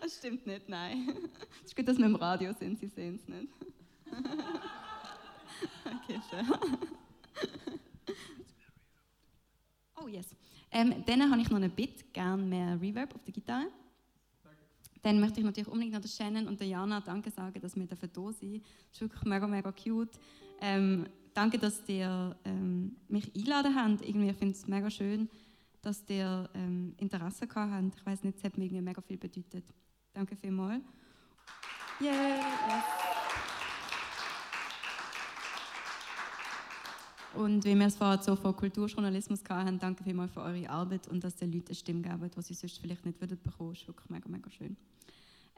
[0.00, 1.08] Das stimmt nicht, nein.
[1.64, 3.48] Es ist gut, dass wir im Radio sind, Sie sehen es nicht.
[5.84, 6.46] okay, schön.
[10.00, 10.36] Oh yes.
[10.70, 13.66] Ähm, dann habe ich noch eine Bit, gerne mehr Reverb auf der Gitarre.
[15.02, 17.88] Dann möchte ich natürlich unbedingt noch der Shannon und der Jana Danke sagen, dass wir
[17.88, 17.96] hier
[18.32, 18.62] sind.
[18.62, 20.16] Das ist wirklich mega, mega cute.
[20.60, 24.02] Ähm, danke, dass ihr ähm, mich eingeladen habt.
[24.02, 25.28] Irgendwie, ich finde es mega schön,
[25.82, 27.96] dass ihr ähm, Interesse gehabt habt.
[27.96, 29.64] Ich weiß nicht, es hat mir irgendwie mega viel bedeutet.
[30.12, 30.82] Danke vielmals.
[32.00, 33.00] Yeah, yes.
[37.34, 41.22] Und wie wir es vorher so von Kulturjournalismus hatten, danke vielmals für eure Arbeit und
[41.22, 43.70] dass ihr Leuten eine Stimme gebt, die sie sonst vielleicht nicht würden bekommen.
[43.70, 44.76] Das ist wirklich mega, mega schön.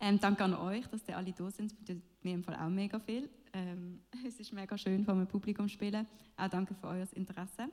[0.05, 1.71] Ähm, danke an euch, dass ihr alle da sind.
[1.71, 3.31] Das bedeutet mir im Fall auch mega viel.
[3.53, 6.09] Ähm, es ist mega schön, vor einem Publikum zu spielen.
[6.37, 7.69] Auch danke für euer Interesse.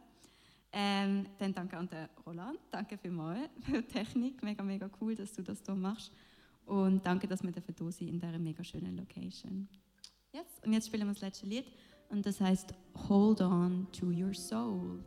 [0.71, 2.59] Ähm, dann danke an den Roland.
[2.69, 4.43] Danke für die Technik.
[4.43, 6.11] Mega, mega cool, dass du das hier machst.
[6.67, 9.67] Und danke, dass wir dafür da sind in dieser mega schönen Location.
[10.31, 11.65] Jetzt, und jetzt spielen wir das letzte Lied.
[12.09, 12.75] Und das heißt
[13.09, 14.99] Hold On to Your Soul.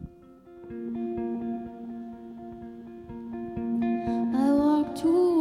[4.34, 5.31] I walk towards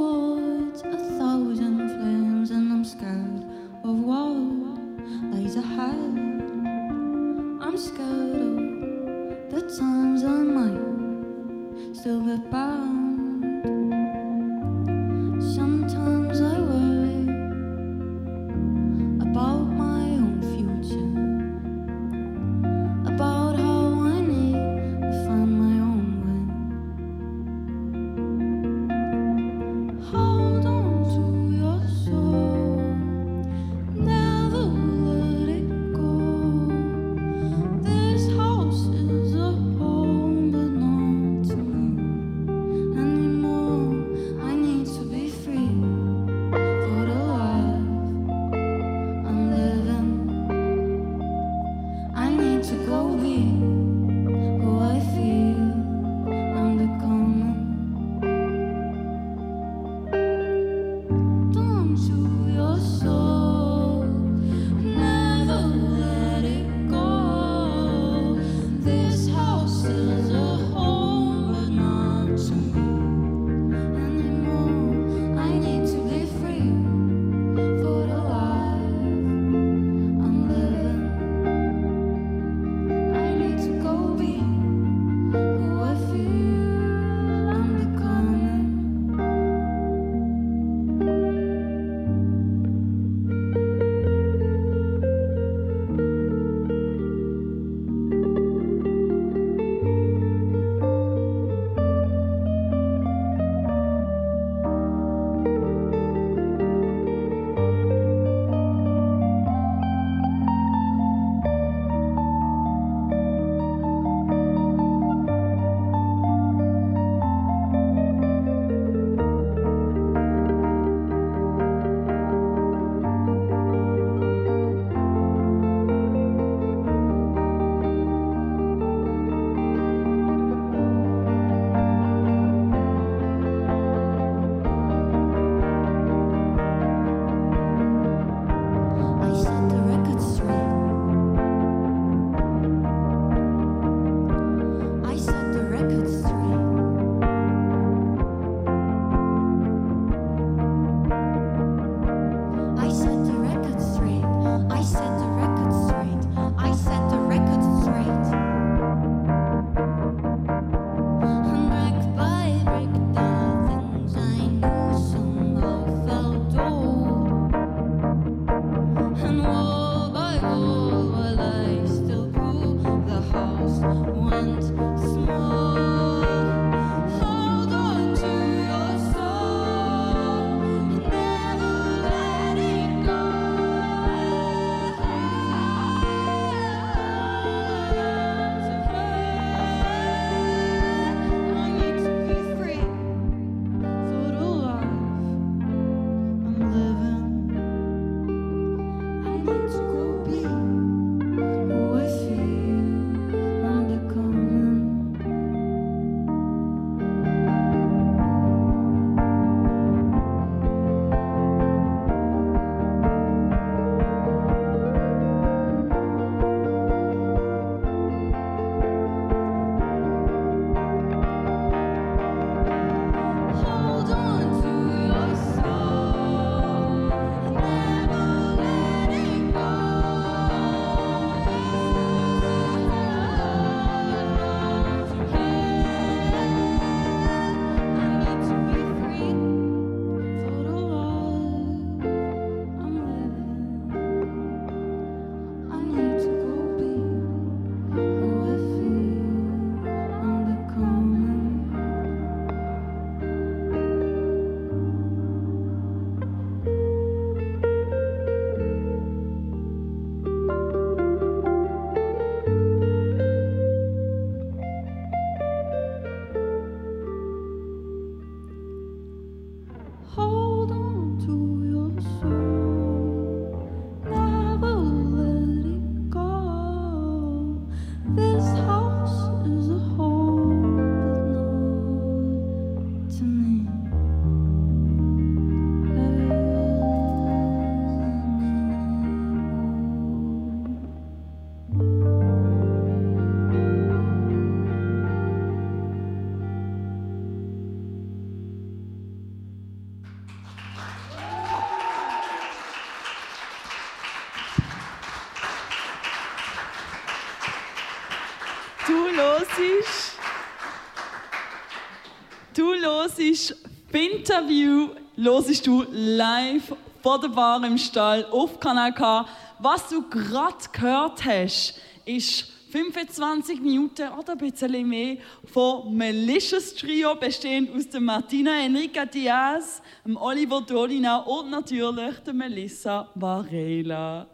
[314.22, 319.26] Interview, hörst du live von der Bar im Stall auf Kanal K.
[319.58, 321.74] Was du gerade gehört hast,
[322.06, 325.18] ist 25 Minuten oder ein bisschen mehr
[325.52, 332.34] von Malicious Trio, bestehend aus der Martina Enrica Diaz, dem Oliver Dolina und natürlich der
[332.36, 334.28] Melissa Varela.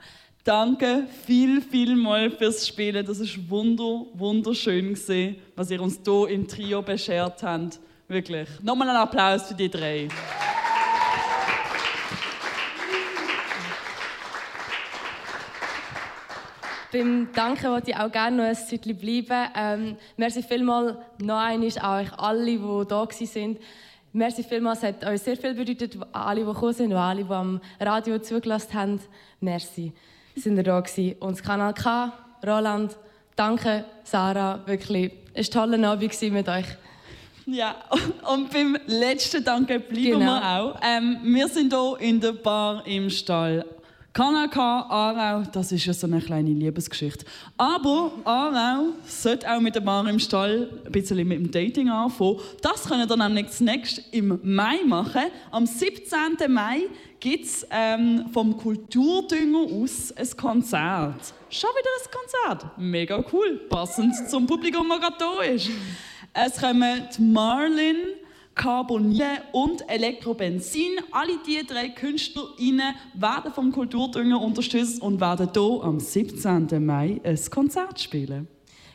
[0.44, 3.06] Danke viel, viel mal fürs Spielen.
[3.06, 7.80] Das ist wunder, wunderschön gesehen, was ihr uns hier im Trio beschert habt.
[8.08, 8.48] Wirklich.
[8.62, 10.08] Nochmal einen Applaus für die drei.
[16.94, 19.52] Beim Danken wollte ich auch gerne noch ein Zeitchen bleiben.
[19.56, 23.58] Ähm, merci vielmals noch einmal an euch alle, die da waren.
[24.14, 27.32] Merci vielmals, es hat euch sehr viel bedeutet, alle, die gekommen sind und alle, die
[27.32, 29.02] am Radio zugelassen haben.
[29.42, 29.92] Merci,
[30.34, 31.18] sind ihr da gewesen.
[31.20, 32.14] Und das Kanal K,
[32.46, 32.98] Roland,
[33.36, 35.12] danke, Sarah, wirklich.
[35.34, 36.66] Es war ein toller Abend mit euch.
[37.50, 37.76] Ja,
[38.34, 40.26] und beim letzten Danke bleiben Genau.
[40.36, 40.80] wir auch.
[40.84, 43.66] Ähm, wir sind hier in der Bar im Stall.
[44.12, 44.60] Kanal K,
[44.90, 47.24] Aarau, das ist ja so eine kleine Liebesgeschichte.
[47.56, 52.38] Aber Aarau sollte auch mit der Bar im Stall ein bisschen mit dem Dating anfangen.
[52.62, 55.22] Das können wir nämlich zunächst im Mai machen.
[55.52, 56.36] Am 17.
[56.50, 56.82] Mai
[57.20, 61.34] gibt es ähm, vom Kulturdünger aus ein Konzert.
[61.50, 62.12] Schon wieder ein
[62.60, 62.78] Konzert.
[62.78, 63.62] Mega cool.
[63.70, 65.70] Passend zum Publikum, das gerade da ist.
[66.40, 67.96] Es kommen Marlin,
[68.54, 70.92] Carbonier und Elektrobenzin.
[71.12, 76.86] Alle diese drei KünstlerInnen werden vom Kulturdünger unterstützt und werden hier am 17.
[76.86, 78.48] Mai ein Konzert spielen.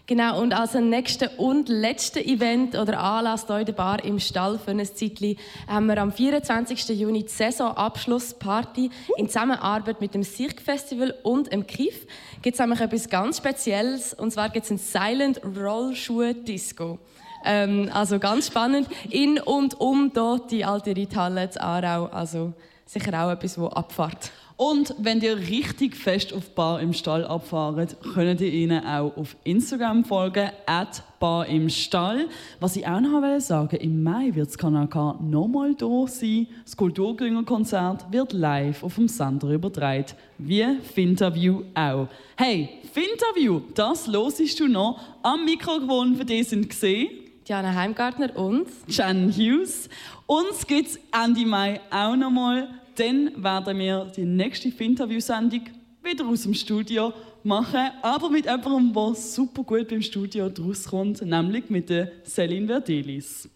[0.07, 4.61] Genau, und als nächsten und letzten Event oder Anlass hier in der Bar im Stall
[4.61, 5.37] für ein Zeitchen
[5.67, 6.91] haben wir am 24.
[6.91, 12.07] Juni die Saisonabschlussparty in Zusammenarbeit mit dem Cirque Festival und dem KIF.
[12.41, 17.01] Gibt es nämlich etwas ganz Spezielles und zwar gibt es ein Silent Rollschuh Disco.
[17.45, 18.89] Ähm, also ganz spannend.
[19.11, 22.07] In und um dort die alte Reithalle zu Aarau.
[22.07, 22.53] Also
[22.87, 24.33] sicher auch etwas, das abfahrt.
[24.57, 29.35] Und wenn ihr richtig fest auf Bar im Stall abfahrt, könnt ihr ihnen auch auf
[29.43, 32.29] Instagram folgen, at Bar im Stall.
[32.61, 36.47] Was ich auch noch sagen, im Mai wird das Kanal K nochmal da sein.
[36.65, 40.07] Das Kulturgringer-Konzert wird live auf dem Sender übertragen,
[40.39, 40.65] wie
[40.95, 42.07] Finterview auch.
[42.37, 45.01] Hey, Finterview, das losest du noch.
[45.23, 47.22] Am Mikrofon für dich sind gesehen.
[47.49, 49.89] Diana Heimgartner und Jan Hughes.
[50.27, 52.69] Uns gibt es Ende Mai auch nochmal.
[52.95, 55.63] Dann werden wir die nächste Interview-Sendung
[56.03, 57.13] wieder aus dem Studio
[57.43, 63.49] machen, aber mit jemandem, der super gut beim Studio rauskommt, nämlich mit der Celine Verdelis.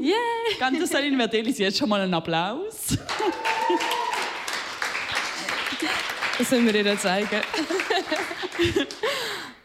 [0.00, 0.16] yeah!
[0.58, 2.96] Ganz der Celine Verdelis jetzt schon mal einen Applaus.
[6.38, 7.40] Das sollen wir ihr zeigen.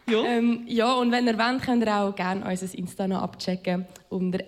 [0.10, 0.24] Ja.
[0.24, 4.40] Ähm, ja, und wenn ihr wollt, könnt ihr auch gerne unser Insta noch abchecken unter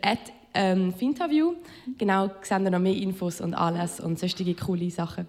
[0.54, 1.54] ähm, Finterview.
[1.98, 5.28] Genau, seht ihr noch mehr Infos und alles und sonstige coole Sachen.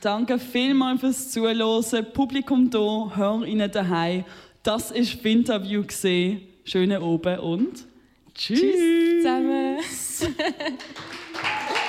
[0.00, 2.06] Danke vielmals fürs Zuhören.
[2.12, 4.24] Publikum hier, hör ihnen daheim.
[4.62, 6.42] Das ist Interview gesehen.
[6.64, 7.86] Schönen Oben und
[8.34, 8.60] tschüss.
[8.60, 9.78] Tschüss zusammen!